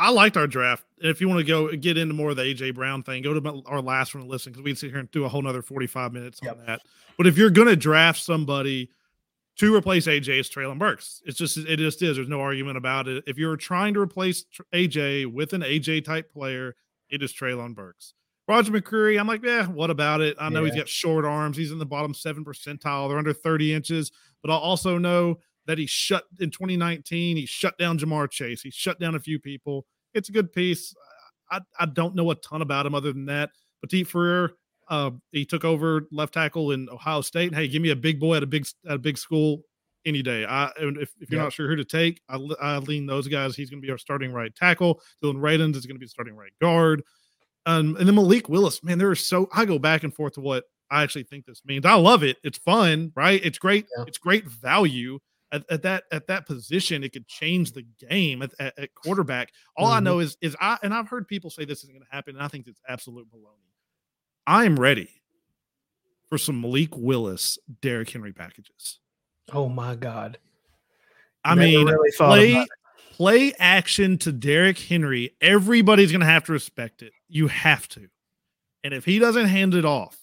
[0.01, 0.85] I liked our draft.
[0.99, 3.63] If you want to go get into more of the AJ Brown thing, go to
[3.67, 5.61] our last one and listen because we can sit here and do a whole nother
[5.61, 6.57] 45 minutes yep.
[6.59, 6.81] on that.
[7.19, 8.89] But if you're going to draft somebody
[9.59, 11.21] to replace AJ, it's Treylon Burks.
[11.27, 12.17] It's just, it just is.
[12.17, 13.25] There's no argument about it.
[13.27, 16.77] If you're trying to replace AJ with an AJ type player,
[17.11, 18.15] it is Treylon Burks.
[18.51, 20.37] Roger McCreary, I'm like, yeah, what about it?
[20.41, 20.73] I know yeah.
[20.73, 21.57] he's got short arms.
[21.57, 23.09] He's in the bottom seven percentile.
[23.09, 24.11] They're under 30 inches,
[24.43, 27.37] but I also know that he shut in 2019.
[27.37, 28.61] He shut down Ja'Marr Chase.
[28.61, 29.87] He shut down a few people.
[30.15, 30.93] It's a good piece.
[31.49, 33.51] I, I don't know a ton about him other than that.
[33.83, 34.55] Petit-Frere,
[34.89, 37.55] uh, he took over left tackle in Ohio State.
[37.55, 39.63] Hey, give me a big boy at a big at a big school
[40.05, 40.45] any day.
[40.45, 41.45] I if, if you're yeah.
[41.45, 43.55] not sure who to take, I, I lean those guys.
[43.55, 45.01] He's going to be our starting right tackle.
[45.23, 47.05] Dillon Radunz is going to be starting right guard.
[47.67, 50.41] Um, and then Malik Willis, man, there are so I go back and forth to
[50.41, 51.85] what I actually think this means.
[51.87, 52.39] I love it.
[52.43, 53.41] It's fun, right?
[53.45, 53.87] It's great.
[53.97, 54.05] Yeah.
[54.07, 55.19] It's great value
[55.53, 57.05] at, at, that at that position.
[57.05, 59.53] It could change the game at, at, at quarterback.
[59.77, 59.97] All mm-hmm.
[59.97, 62.37] I know is is I and I've heard people say this isn't going to happen,
[62.37, 63.71] and I think it's absolute baloney.
[64.47, 65.11] I am ready
[66.29, 68.99] for some Malik Willis, Derrick Henry packages.
[69.53, 70.39] Oh my god!
[71.45, 72.67] I Never mean, really play
[73.13, 75.37] play action to Derrick Henry.
[75.41, 77.13] Everybody's going to have to respect it.
[77.31, 78.09] You have to,
[78.85, 80.19] and if he doesn't hand it off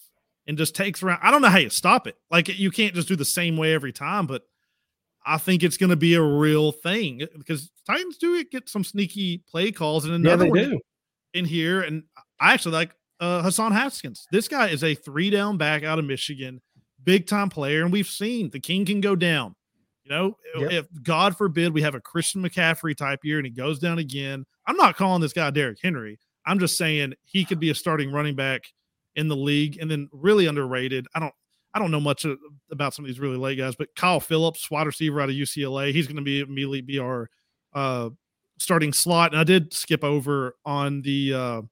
[0.46, 2.16] and just takes around, I don't know how you stop it.
[2.30, 4.42] Like you can't just do the same way every time, but
[5.24, 9.42] I think it's going to be a real thing because Titans do get some sneaky
[9.48, 10.80] play calls and another yeah, one do.
[11.34, 11.82] in here.
[11.82, 12.04] And
[12.40, 14.26] I actually like uh, Hassan Haskins.
[14.32, 16.62] This guy is a three down back out of Michigan,
[17.04, 19.54] big time player, and we've seen the king can go down.
[20.04, 20.72] You know, yep.
[20.72, 24.46] if God forbid we have a Christian McCaffrey type year and he goes down again,
[24.66, 26.18] I'm not calling this guy Derrick Henry.
[26.48, 28.62] I'm just saying he could be a starting running back
[29.14, 31.06] in the league and then really underrated.
[31.14, 31.34] I don't
[31.74, 32.26] I don't know much
[32.70, 35.92] about some of these really late guys, but Kyle Phillips, wide receiver out of UCLA,
[35.92, 37.28] he's going to be immediately be our
[37.74, 38.10] uh,
[38.58, 39.32] starting slot.
[39.32, 41.62] And I did skip over on the uh,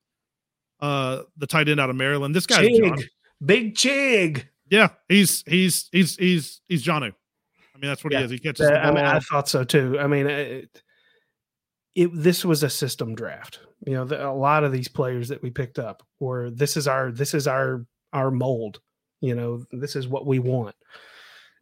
[0.81, 2.35] uh, the tight end out of Maryland.
[2.35, 2.69] This guy,
[3.45, 4.45] Big Chig.
[4.71, 7.13] Yeah, he's he's he's he's he's Jonnu.
[7.75, 8.21] I mean, that's what yeah.
[8.21, 8.31] he is.
[8.31, 8.69] He catches.
[8.69, 9.99] I mean, I thought so too.
[9.99, 10.83] I mean, it,
[11.95, 13.61] it, this was a system draft.
[13.87, 16.87] You know, the, a lot of these players that we picked up were this is
[16.87, 18.81] our this is our our mold
[19.21, 20.77] you know this is what we want.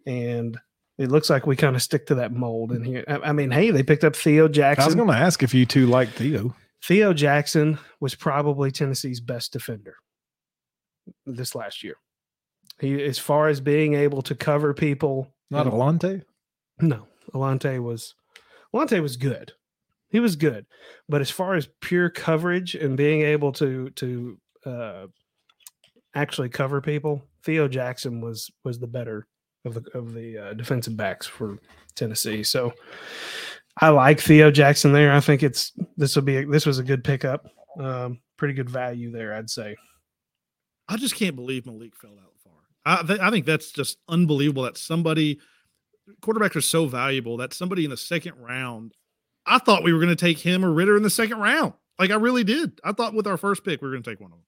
[0.07, 0.59] And
[0.99, 3.05] it looks like we kind of stick to that mold in here.
[3.09, 5.55] I, I mean hey they picked up theo jackson i was going to ask if
[5.55, 6.55] you two like theo.
[6.83, 9.97] Theo jackson was probably tennessee's best defender
[11.25, 11.97] this last year.
[12.79, 16.23] He as far as being able to cover people not alontae
[16.81, 18.15] no alontae was
[18.75, 19.53] alontae was good
[20.15, 20.65] he was good
[21.11, 25.07] but as far as pure coverage and being able to to uh,
[26.15, 29.27] actually cover people Theo Jackson was was the better
[29.65, 31.59] of the of the uh, defensive backs for
[31.95, 32.43] Tennessee.
[32.43, 32.73] So
[33.81, 35.13] I like Theo Jackson there.
[35.13, 37.47] I think it's this will be a, this was a good pickup.
[37.79, 39.77] Um, pretty good value there, I'd say.
[40.89, 42.53] I just can't believe Malik fell out far.
[42.85, 45.41] I, th- I think that's just unbelievable that somebody
[46.21, 48.93] quarterbacks are so valuable that somebody in the second round.
[49.47, 51.75] I thought we were going to take him or Ridder in the second round.
[51.99, 52.81] Like I really did.
[52.83, 54.45] I thought with our first pick we were going to take one of them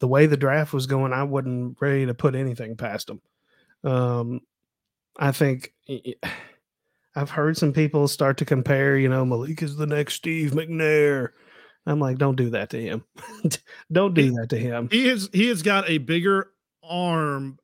[0.00, 3.20] the way the draft was going, I wasn't ready to put anything past them.
[3.84, 4.40] Um,
[5.18, 5.72] I think
[7.16, 11.30] I've heard some people start to compare, you know, Malik is the next Steve McNair.
[11.86, 13.04] I'm like, don't do that to him.
[13.92, 14.88] don't do that to him.
[14.90, 16.50] He is he has got a bigger
[16.82, 17.58] arm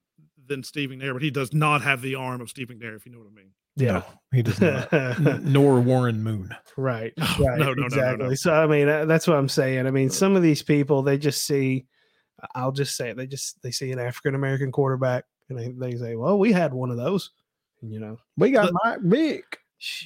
[0.47, 3.13] than Steve McNair, but he does not have the arm of Steve McNair, if you
[3.13, 3.51] know what I mean.
[3.77, 5.43] Yeah, no, he does not.
[5.43, 6.55] Nor Warren Moon.
[6.77, 7.13] Right.
[7.39, 7.59] right.
[7.59, 8.01] No, no, exactly.
[8.01, 8.35] No, no, no.
[8.35, 9.87] So I mean, uh, that's what I'm saying.
[9.87, 11.87] I mean, some of these people they just see
[12.55, 13.17] I'll just say it.
[13.17, 16.73] They just they see an African American quarterback and they, they say, "Well, we had
[16.73, 17.31] one of those."
[17.81, 19.59] And, you know, we got the, Mike Vick.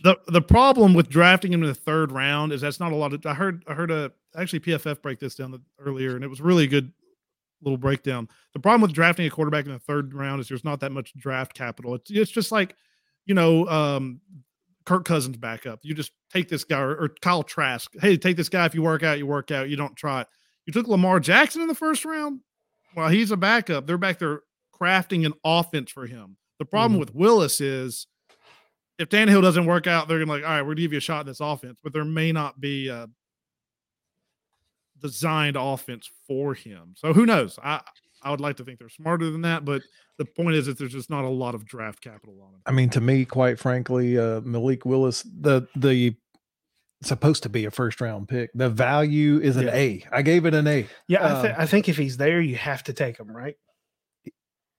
[0.02, 3.12] The the problem with drafting him in the third round is that's not a lot
[3.12, 3.24] of.
[3.26, 6.66] I heard I heard a actually PFF break this down earlier, and it was really
[6.66, 6.92] good
[7.62, 8.28] little breakdown.
[8.52, 11.14] The problem with drafting a quarterback in the third round is there's not that much
[11.16, 11.94] draft capital.
[11.94, 12.74] It's it's just like
[13.26, 14.20] you know um,
[14.84, 15.80] Kirk Cousins backup.
[15.82, 17.92] You just take this guy or, or Kyle Trask.
[18.00, 18.64] Hey, take this guy.
[18.66, 19.68] If you work out, you work out.
[19.68, 20.28] You don't try it.
[20.64, 22.40] You took Lamar Jackson in the first round.
[22.94, 23.86] Well, he's a backup.
[23.86, 24.40] They're back there
[24.74, 26.36] crafting an offense for him.
[26.58, 27.00] The problem mm-hmm.
[27.00, 28.06] with Willis is
[28.98, 31.02] if Tannehill doesn't work out, they're gonna like, all right, we're gonna give you a
[31.02, 32.88] shot in this offense, but there may not be.
[32.88, 33.08] a
[34.98, 36.94] designed offense for him.
[36.96, 37.58] So who knows?
[37.62, 37.82] I
[38.26, 39.82] I would like to think they're smarter than that, but
[40.18, 42.60] the point is that there's just not a lot of draft capital on them.
[42.66, 46.16] I mean, to me, quite frankly, uh, Malik Willis, the the
[47.02, 48.50] supposed to be a first round pick.
[48.52, 49.74] The value is an Yeah.
[49.76, 50.04] A.
[50.10, 50.88] I gave it an A.
[51.06, 53.54] Yeah, I, th- Um, I think if he's there, you have to take him, right?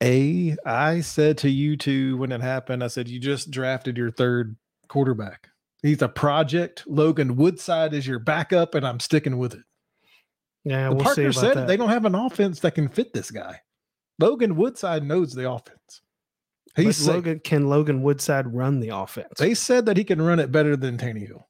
[0.04, 0.56] A.
[0.66, 4.58] I said to you two when it happened, I said you just drafted your third
[4.90, 5.50] quarterback.
[5.82, 6.84] He's a project.
[6.86, 9.62] Logan Woodside is your backup, and I'm sticking with it.
[10.70, 11.68] Yeah, the we'll see partner about said that.
[11.68, 13.62] they don't have an offense that can fit this guy.
[14.20, 16.02] Logan Woodside knows the offense.
[16.76, 17.08] But He's.
[17.08, 19.34] Logan, can Logan Woodside run the offense?
[19.38, 21.44] They said that he can run it better than Tannehill.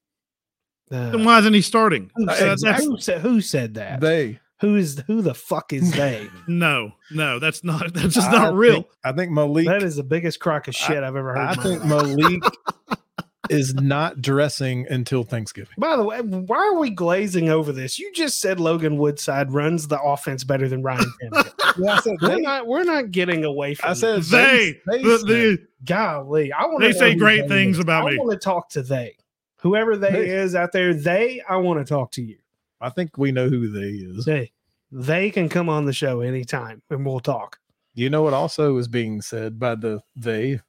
[0.91, 2.11] Uh, Then why isn't he starting?
[2.15, 3.99] who, Uh, said, who said who said that?
[3.99, 6.29] They who is who the fuck is they?
[6.47, 8.73] no, no, that's not that's just I not real.
[8.75, 9.65] think- I think Malik.
[9.67, 11.37] that is the biggest crock of shit I, have ever heard.
[11.39, 11.83] I think.
[11.83, 12.41] Malik
[13.49, 15.73] is not dressing until Thanksgiving.
[15.77, 17.97] By the way, why are we glazing over this?
[17.99, 21.53] You just said Logan Woodside runs the offense better than Ryan Tannehill.
[21.79, 24.31] Yeah, I said we're not we're not getting away from I said this.
[24.31, 26.51] They, they the- said- the- golly.
[26.51, 28.15] I want they say great things about I me.
[28.15, 29.15] I want to talk to they.
[29.61, 32.37] Whoever they They- is out there, they I want to talk to you.
[32.81, 34.25] I think we know who they is.
[34.25, 34.51] They
[34.91, 37.59] they can come on the show anytime and we'll talk.
[37.93, 40.59] You know what also is being said by the they?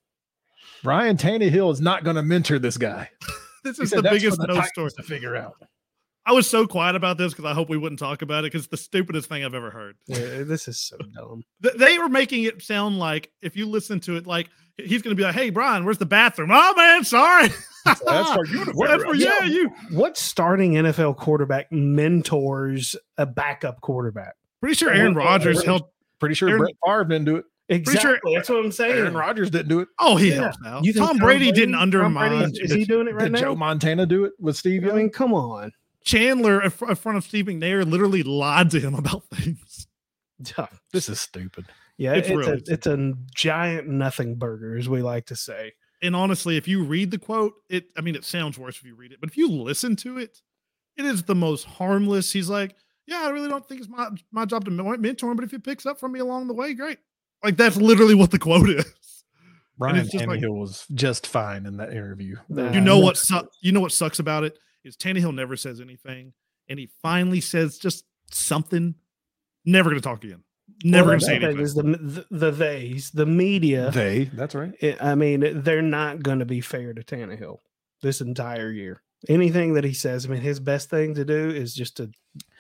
[0.84, 3.10] Ryan Tannehill is not going to mentor this guy.
[3.64, 4.90] This is the biggest the no Titans story.
[4.92, 5.54] to figure out.
[6.24, 8.62] I was so quiet about this because I hope we wouldn't talk about it because
[8.62, 9.96] it's the stupidest thing I've ever heard.
[10.06, 11.42] Yeah, this is so dumb.
[11.76, 15.20] They were making it sound like if you listen to it, like he's going to
[15.20, 17.48] be like, "Hey, Brian, where's the bathroom?" Oh man, sorry.
[17.84, 18.00] That's
[18.32, 19.70] for you to that's for yeah, you.
[19.90, 24.34] What starting NFL quarterback mentors a backup quarterback?
[24.60, 25.82] Pretty sure Aaron Rodgers Aaron- held.
[26.20, 27.44] Pretty sure Aaron- Brett Favre didn't do it.
[27.68, 28.00] Exactly.
[28.00, 28.96] sure- That's what I'm saying.
[28.96, 29.88] Aaron Rodgers didn't do it.
[29.98, 30.34] Oh, he Yeah.
[30.42, 30.84] helped out.
[30.84, 32.50] You think Tom, Brady, didn't Tom Brady undermine.
[32.50, 33.40] is, is he doing it right Did now?
[33.40, 34.96] Joe Montana do it with Steve I Young?
[34.96, 35.72] mean, come on.
[36.04, 39.86] Chandler in front of Steve McNair literally lied to him about things.
[40.92, 41.66] this is stupid.
[41.96, 45.72] Yeah, It's it's, really a it's a giant nothing burger, as we like to say.
[46.00, 48.94] And honestly, if you read the quote, it I mean, it sounds worse if you
[48.94, 50.40] read it, but if you listen to it,
[50.96, 52.32] it is the most harmless.
[52.32, 55.44] He's like, "Yeah, I really don't think it's my my job to mentor him, but
[55.44, 56.98] if he picks up from me along the way, great."
[57.42, 58.84] Like that's literally what the quote is.
[59.78, 62.36] Ryan it's just like- Tannehill was just fine in that interview.
[62.48, 63.16] Nah, You know what?
[63.16, 66.32] Su- you know what sucks about it is Tannehill never says anything,
[66.68, 68.94] and he finally says just something.
[69.64, 70.42] Never going to talk again.
[70.84, 71.60] Never Well, going to say anything.
[71.60, 73.90] Is the, the the theys, the media.
[73.90, 74.72] They, that's right.
[74.80, 77.58] it- I mean, they're not going to be fair to Tannehill
[78.02, 79.02] this entire year.
[79.28, 82.10] Anything that he says, I mean, his best thing to do is just to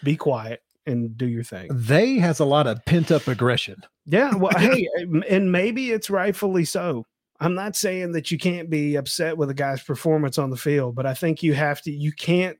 [0.04, 1.68] be quiet and do your thing.
[1.72, 3.82] They has a lot of pent up aggression.
[4.06, 4.34] Yeah.
[4.34, 4.88] Well, hey,
[5.28, 7.04] and maybe it's rightfully so.
[7.40, 10.96] I'm not saying that you can't be upset with a guy's performance on the field,
[10.96, 12.58] but I think you have to, you can't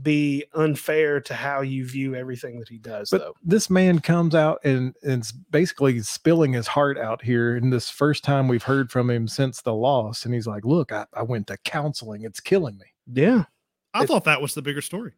[0.00, 3.34] be unfair to how you view everything that he does, But though.
[3.42, 8.24] this man comes out and and basically spilling his heart out here in this first
[8.24, 10.24] time we've heard from him since the loss.
[10.24, 12.22] And he's like, Look, I, I went to counseling.
[12.22, 12.86] It's killing me.
[13.12, 13.44] Yeah.
[13.92, 15.12] I it- thought that was the bigger story.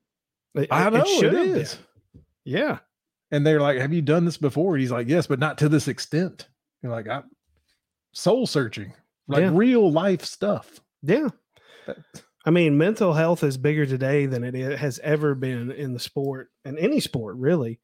[0.56, 1.66] It- I it know it should have been.
[2.44, 2.78] Yeah.
[3.30, 4.76] And they're like, Have you done this before?
[4.76, 6.48] He's like, Yes, but not to this extent.
[6.82, 7.24] You're like, I'm
[8.12, 8.94] soul searching,
[9.28, 9.50] like Yeah.
[9.52, 10.80] real life stuff.
[11.02, 11.28] Yeah.
[12.46, 16.50] I mean, mental health is bigger today than it has ever been in the sport
[16.64, 17.80] and any sport, really.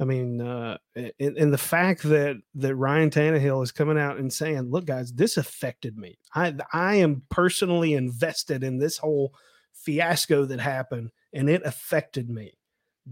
[0.00, 4.32] I mean, uh, and, and the fact that that Ryan Tannehill is coming out and
[4.32, 6.18] saying, "Look, guys, this affected me.
[6.34, 9.34] I I am personally invested in this whole
[9.74, 12.52] fiasco that happened, and it affected me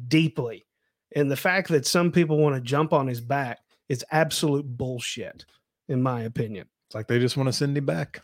[0.07, 0.66] deeply."
[1.15, 5.45] And the fact that some people want to jump on his back is absolute bullshit,
[5.89, 6.67] in my opinion.
[6.89, 8.23] It's like they just want to send him back.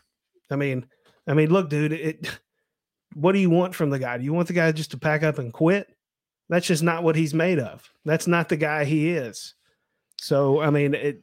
[0.51, 0.87] I mean,
[1.27, 2.39] I mean, look, dude, it
[3.15, 4.19] what do you want from the guy?
[4.19, 5.89] Do you want the guy just to pack up and quit?
[6.49, 7.89] That's just not what he's made of.
[8.05, 9.55] That's not the guy he is.
[10.21, 11.23] So, I mean, it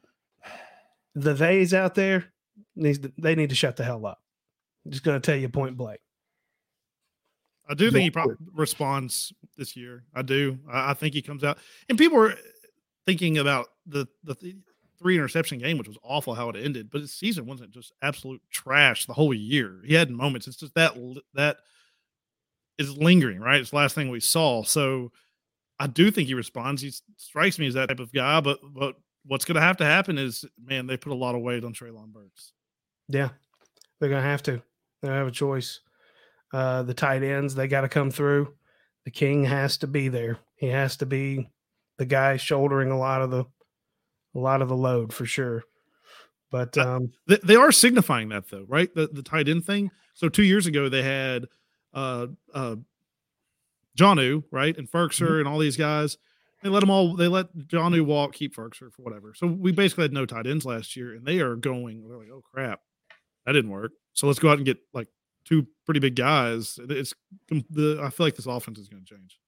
[1.16, 2.26] the theys out there
[2.76, 4.20] needs to, they need to shut the hell up.
[4.86, 6.00] I'm just going to tell you point blank.
[7.70, 10.04] I do think he probably responds this year.
[10.16, 10.58] I do.
[10.72, 12.34] I, I think he comes out, and people are
[13.06, 14.56] thinking about the the th-
[14.98, 16.90] three interception game, which was awful how it ended.
[16.92, 19.82] But his season wasn't just absolute trash the whole year.
[19.86, 20.48] He had moments.
[20.48, 20.96] It's just that
[21.34, 21.58] that
[22.78, 23.60] is lingering, right?
[23.60, 24.64] It's the last thing we saw.
[24.64, 25.12] So
[25.80, 26.82] I do think he responds.
[26.82, 28.40] He strikes me as that type of guy.
[28.42, 28.96] But but
[29.26, 31.74] what's going to have to happen is, man, they put a lot of weight on
[31.74, 32.54] Treylon Burks.
[33.08, 33.30] Yeah,
[34.00, 34.62] they're going to have to.
[35.02, 35.82] They have a choice.
[36.52, 38.54] Uh, the tight ends, they got to come through.
[39.06, 40.40] The king has to be there.
[40.56, 41.50] He has to be
[41.98, 43.46] the guy shouldering a lot of the
[44.36, 45.64] a lot of the load for sure.
[46.52, 48.94] But Uh, um, They, they are signifying that though, right?
[48.94, 49.92] The the tight end thing.
[50.14, 51.48] So two years ago they had
[51.94, 52.76] uh uh
[53.98, 56.18] Jonnu, right, and Firkser and all these guys.
[56.64, 57.16] They let them all.
[57.16, 59.34] They let Jonnu walk, keep Firkser for whatever.
[59.34, 62.08] So we basically had no tight ends last year, and they are going.
[62.08, 62.82] They're like, oh crap,
[63.46, 63.92] that didn't work.
[64.14, 65.08] So let's go out and get like
[65.46, 66.80] two pretty big guys.
[66.90, 67.14] It's
[67.50, 68.00] the.
[68.04, 69.40] I feel like this offense is going to change.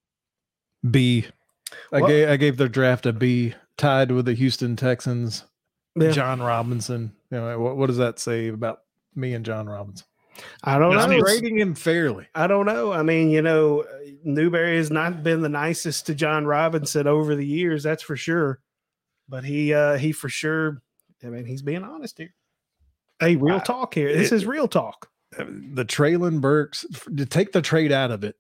[0.89, 1.25] B.
[1.91, 5.45] I Well- gave I gave their draft a B, tied with the Houston Texans.
[5.95, 6.11] Yeah.
[6.11, 7.13] Jon Robinson.
[7.31, 8.79] You know what, what does that say about
[9.13, 10.07] me and Jon Robinson?
[10.63, 11.15] I don't That's know.
[11.17, 11.23] neat.
[11.23, 12.27] Rating him fairly.
[12.33, 12.93] I don't know.
[12.93, 13.83] I mean, you know,
[14.23, 18.59] Newberry has not been the nicest to Jon Robinson over the years, that's for sure.
[19.27, 20.81] But he uh he for sure
[21.23, 22.33] I mean, he's being honest here.
[23.19, 24.11] Hey, real I- talk here.
[24.15, 25.09] This it- is real talk.
[25.38, 28.36] The Treylon Burks to take the trade out of it.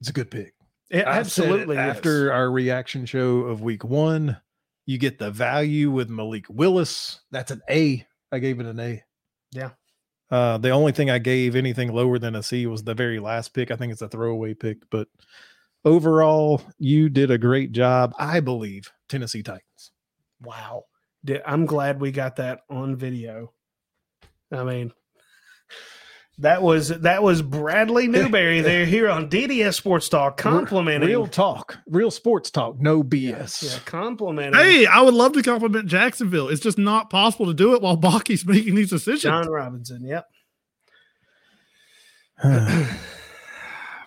[0.00, 0.54] It's a good pick.
[0.90, 1.80] It it absolutely is.
[1.80, 4.38] after our reaction show of week one,
[4.86, 7.20] you get the value with Malik Willis.
[7.30, 8.06] That's an A.
[8.32, 9.02] I gave it an A.
[9.52, 9.70] Yeah.
[10.30, 13.54] Uh, the only thing I gave anything lower than a C was the very last
[13.54, 13.70] pick.
[13.70, 15.08] I think it's a throwaway pick, but
[15.84, 18.14] overall, you did a great job.
[18.18, 19.92] I believe Tennessee Titans.
[20.42, 20.84] Wow.
[21.46, 23.52] I'm glad we got that on video.
[24.52, 24.92] I mean,
[26.38, 31.78] that was that was Bradley Newberry there here on DDS Sports Talk complimenting real talk,
[31.86, 33.64] real sports talk, no yeah, BS.
[33.64, 36.48] yeah, complimenting Hey, I would love to compliment Jacksonville.
[36.48, 39.22] It's just not possible to do it while Baalke's making these decisions.
[39.22, 40.04] Jon Robinson.
[40.04, 40.26] Yep.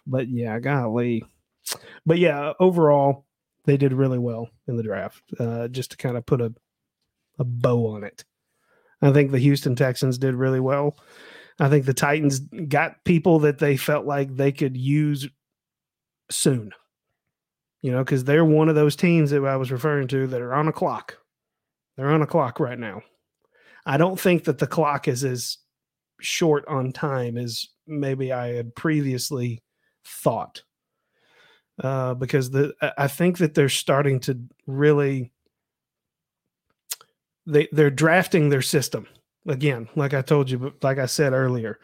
[0.07, 1.25] but yeah, golly.
[2.05, 3.25] But yeah, overall,
[3.65, 5.21] they did really well in the draft.
[5.37, 6.53] Uh, just to kind of put a
[7.39, 8.23] a bow on it,
[9.01, 10.95] I think the Houston Texans did really well.
[11.61, 15.29] I think the Titans got people that they felt like they could use
[16.31, 16.71] soon.
[17.83, 20.55] You know, because they're one of those teams that I was referring to that are
[20.55, 21.17] on a clock.
[21.95, 23.03] They're on a clock right now.
[23.85, 25.59] I don't think that the clock is as
[26.19, 29.61] short on time as maybe I had previously
[30.03, 30.63] thought.
[31.81, 35.31] Uh, because the I- think that they're starting to really
[37.45, 39.07] they they're drafting their system
[39.47, 39.89] again.
[39.95, 41.79] Like I told you, but like I said earlier,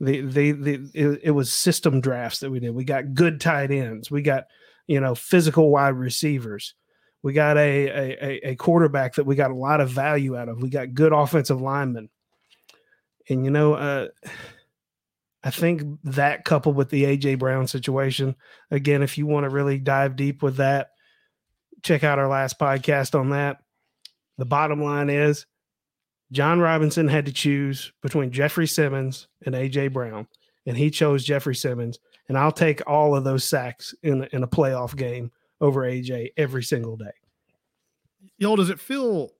[0.00, 2.74] the they the it, it was system drafts that we did.
[2.74, 4.10] We got good tight ends.
[4.10, 4.44] We got
[4.86, 6.74] you know physical wide receivers.
[7.22, 10.48] We got a, a a- a quarterback that we got a lot of value out
[10.48, 10.62] of.
[10.62, 12.08] We got good offensive linemen,
[13.28, 14.08] and you know, uh,
[15.42, 18.34] I think that coupled with the AJ Brown situation,
[18.70, 20.90] again, if you want to really dive deep with that,
[21.82, 23.58] check out our last podcast on that.
[24.38, 25.46] The bottom line is,
[26.32, 30.26] Jon Robinson had to choose between Jeffrey Simmons and AJ Brown,
[30.66, 31.98] and he chose Jeffrey Simmons.
[32.28, 36.64] And I'll take all of those sacks in in a playoff game over AJ every
[36.64, 37.12] single day.
[38.38, 39.30] Y'all, does it feel?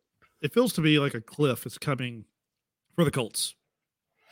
[0.41, 2.25] It feels to be like a cliff is coming
[2.95, 3.55] for the Colts.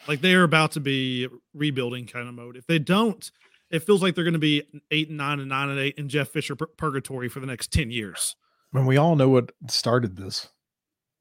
[0.06, 2.56] Like they are about to be rebuilding kind of mode.
[2.56, 3.28] If they don't,
[3.70, 6.08] it feels like they're going to be eight and nine and nine and eight in
[6.08, 8.36] Jeff Fisher purgatory for the next ten years.
[8.70, 10.48] when we all know what started this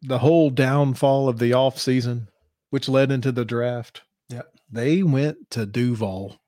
[0.03, 2.27] the whole downfall of the offseason
[2.69, 4.41] which led into the draft Yeah.
[4.71, 6.39] they went to duval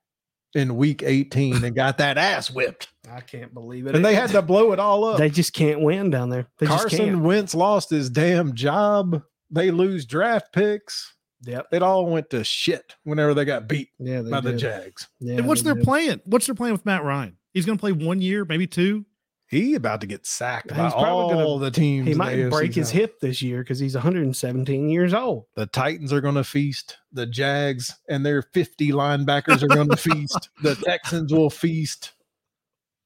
[0.54, 3.94] in week 18 and got that ass whipped I can't believe it.
[3.94, 6.46] and they had to blow it all up They just can't win down there.
[6.58, 7.20] They just carson can't.
[7.22, 11.12] wentz lost his damn job they lose draft picks
[11.44, 11.66] Yep.
[11.70, 14.22] it all went to shit whenever they got beat Yeah.
[14.22, 15.84] They by the jags Yeah, and what's their did.
[15.84, 16.20] plan?
[16.24, 17.36] What's their plan with Matt Ryan?
[17.52, 19.04] He's going to play one year, maybe two.
[19.48, 22.74] He about to get sacked He's by probably gonna- all the teams He might break
[22.74, 22.94] his South.
[22.96, 25.46] hip this year because he's 117 years old.
[25.54, 26.96] The Titans are going to feast.
[27.12, 30.48] The Jags and their 50 linebackers are going to feast.
[30.62, 32.12] The Texans will feast.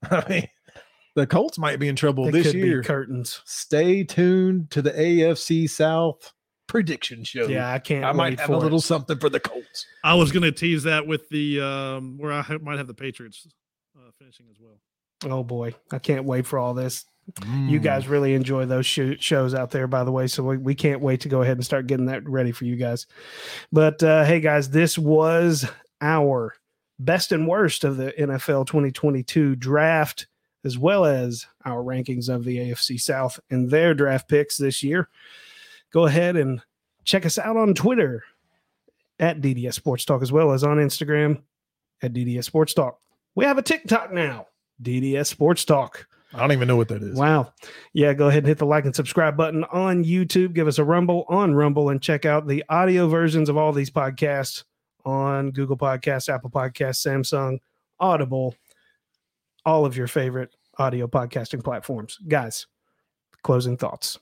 [0.11, 0.49] I mean,
[1.15, 2.81] the Colts might be in trouble They this could year.
[2.81, 3.43] be curtains.
[3.45, 6.33] Stay tuned to the AFC South
[6.67, 7.49] prediction show.
[7.49, 8.05] Yeah, I can't.
[8.05, 8.63] I might have for a it.
[8.63, 9.85] little something for the Colts.
[10.05, 13.47] I was going to tease that with the um, where I might have the Patriots
[13.99, 14.79] uh, finishing as well.
[15.25, 17.05] Oh boy, I can't wait for all this.
[17.45, 17.83] You Mm.
[17.83, 20.27] guys really enjoy those sho- shows out there, by the way.
[20.27, 22.75] So we, we can't wait to go ahead and start getting that ready for you
[22.77, 23.07] guys.
[23.71, 26.55] But uh, hey, guys, this was our
[26.99, 30.27] best and worst of the NFL 2022 draft,
[30.65, 35.09] as well as our rankings of the AFC South and their draft picks this year.
[35.93, 36.63] Go ahead and
[37.05, 38.25] check us out on Twitter
[39.21, 41.43] at DDS Sports Talk, as well as on Instagram
[42.03, 42.99] at DDS Sports Talk.
[43.37, 44.47] We have a TikTok now,
[44.83, 46.07] DDS Sports Talk.
[46.33, 47.17] I don't even know what that is.
[47.19, 47.53] Wow.
[47.93, 50.53] Yeah, go ahead and hit the like and subscribe button on YouTube.
[50.53, 53.91] Give us a rumble on Rumble and check out the audio versions of all these
[53.91, 54.65] podcasts
[55.05, 57.59] on Google Podcasts, Apple Podcasts, Samsung,
[57.99, 58.55] Audible,
[59.67, 62.19] all of your favorite audio podcasting platforms.
[62.29, 62.67] Guys,
[63.43, 64.19] closing thoughts.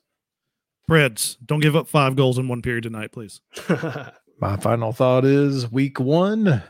[0.91, 3.43] Preds, don't give up five goals in one period tonight, please.
[4.41, 6.63] My final thought is week one,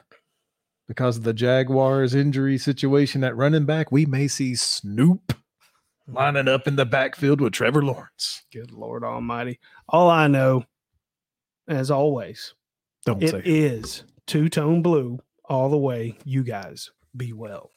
[0.89, 5.35] because of the Jaguars injury situation at running back, we may see Snoop
[6.09, 8.43] lining up in the backfield with Trevor Lawrence.
[8.53, 9.61] Good Lord Almighty.
[9.89, 10.65] All I know,
[11.69, 12.55] as always,
[13.05, 16.17] Don't it is two tone blue all the way.
[16.25, 17.71] You guys be well.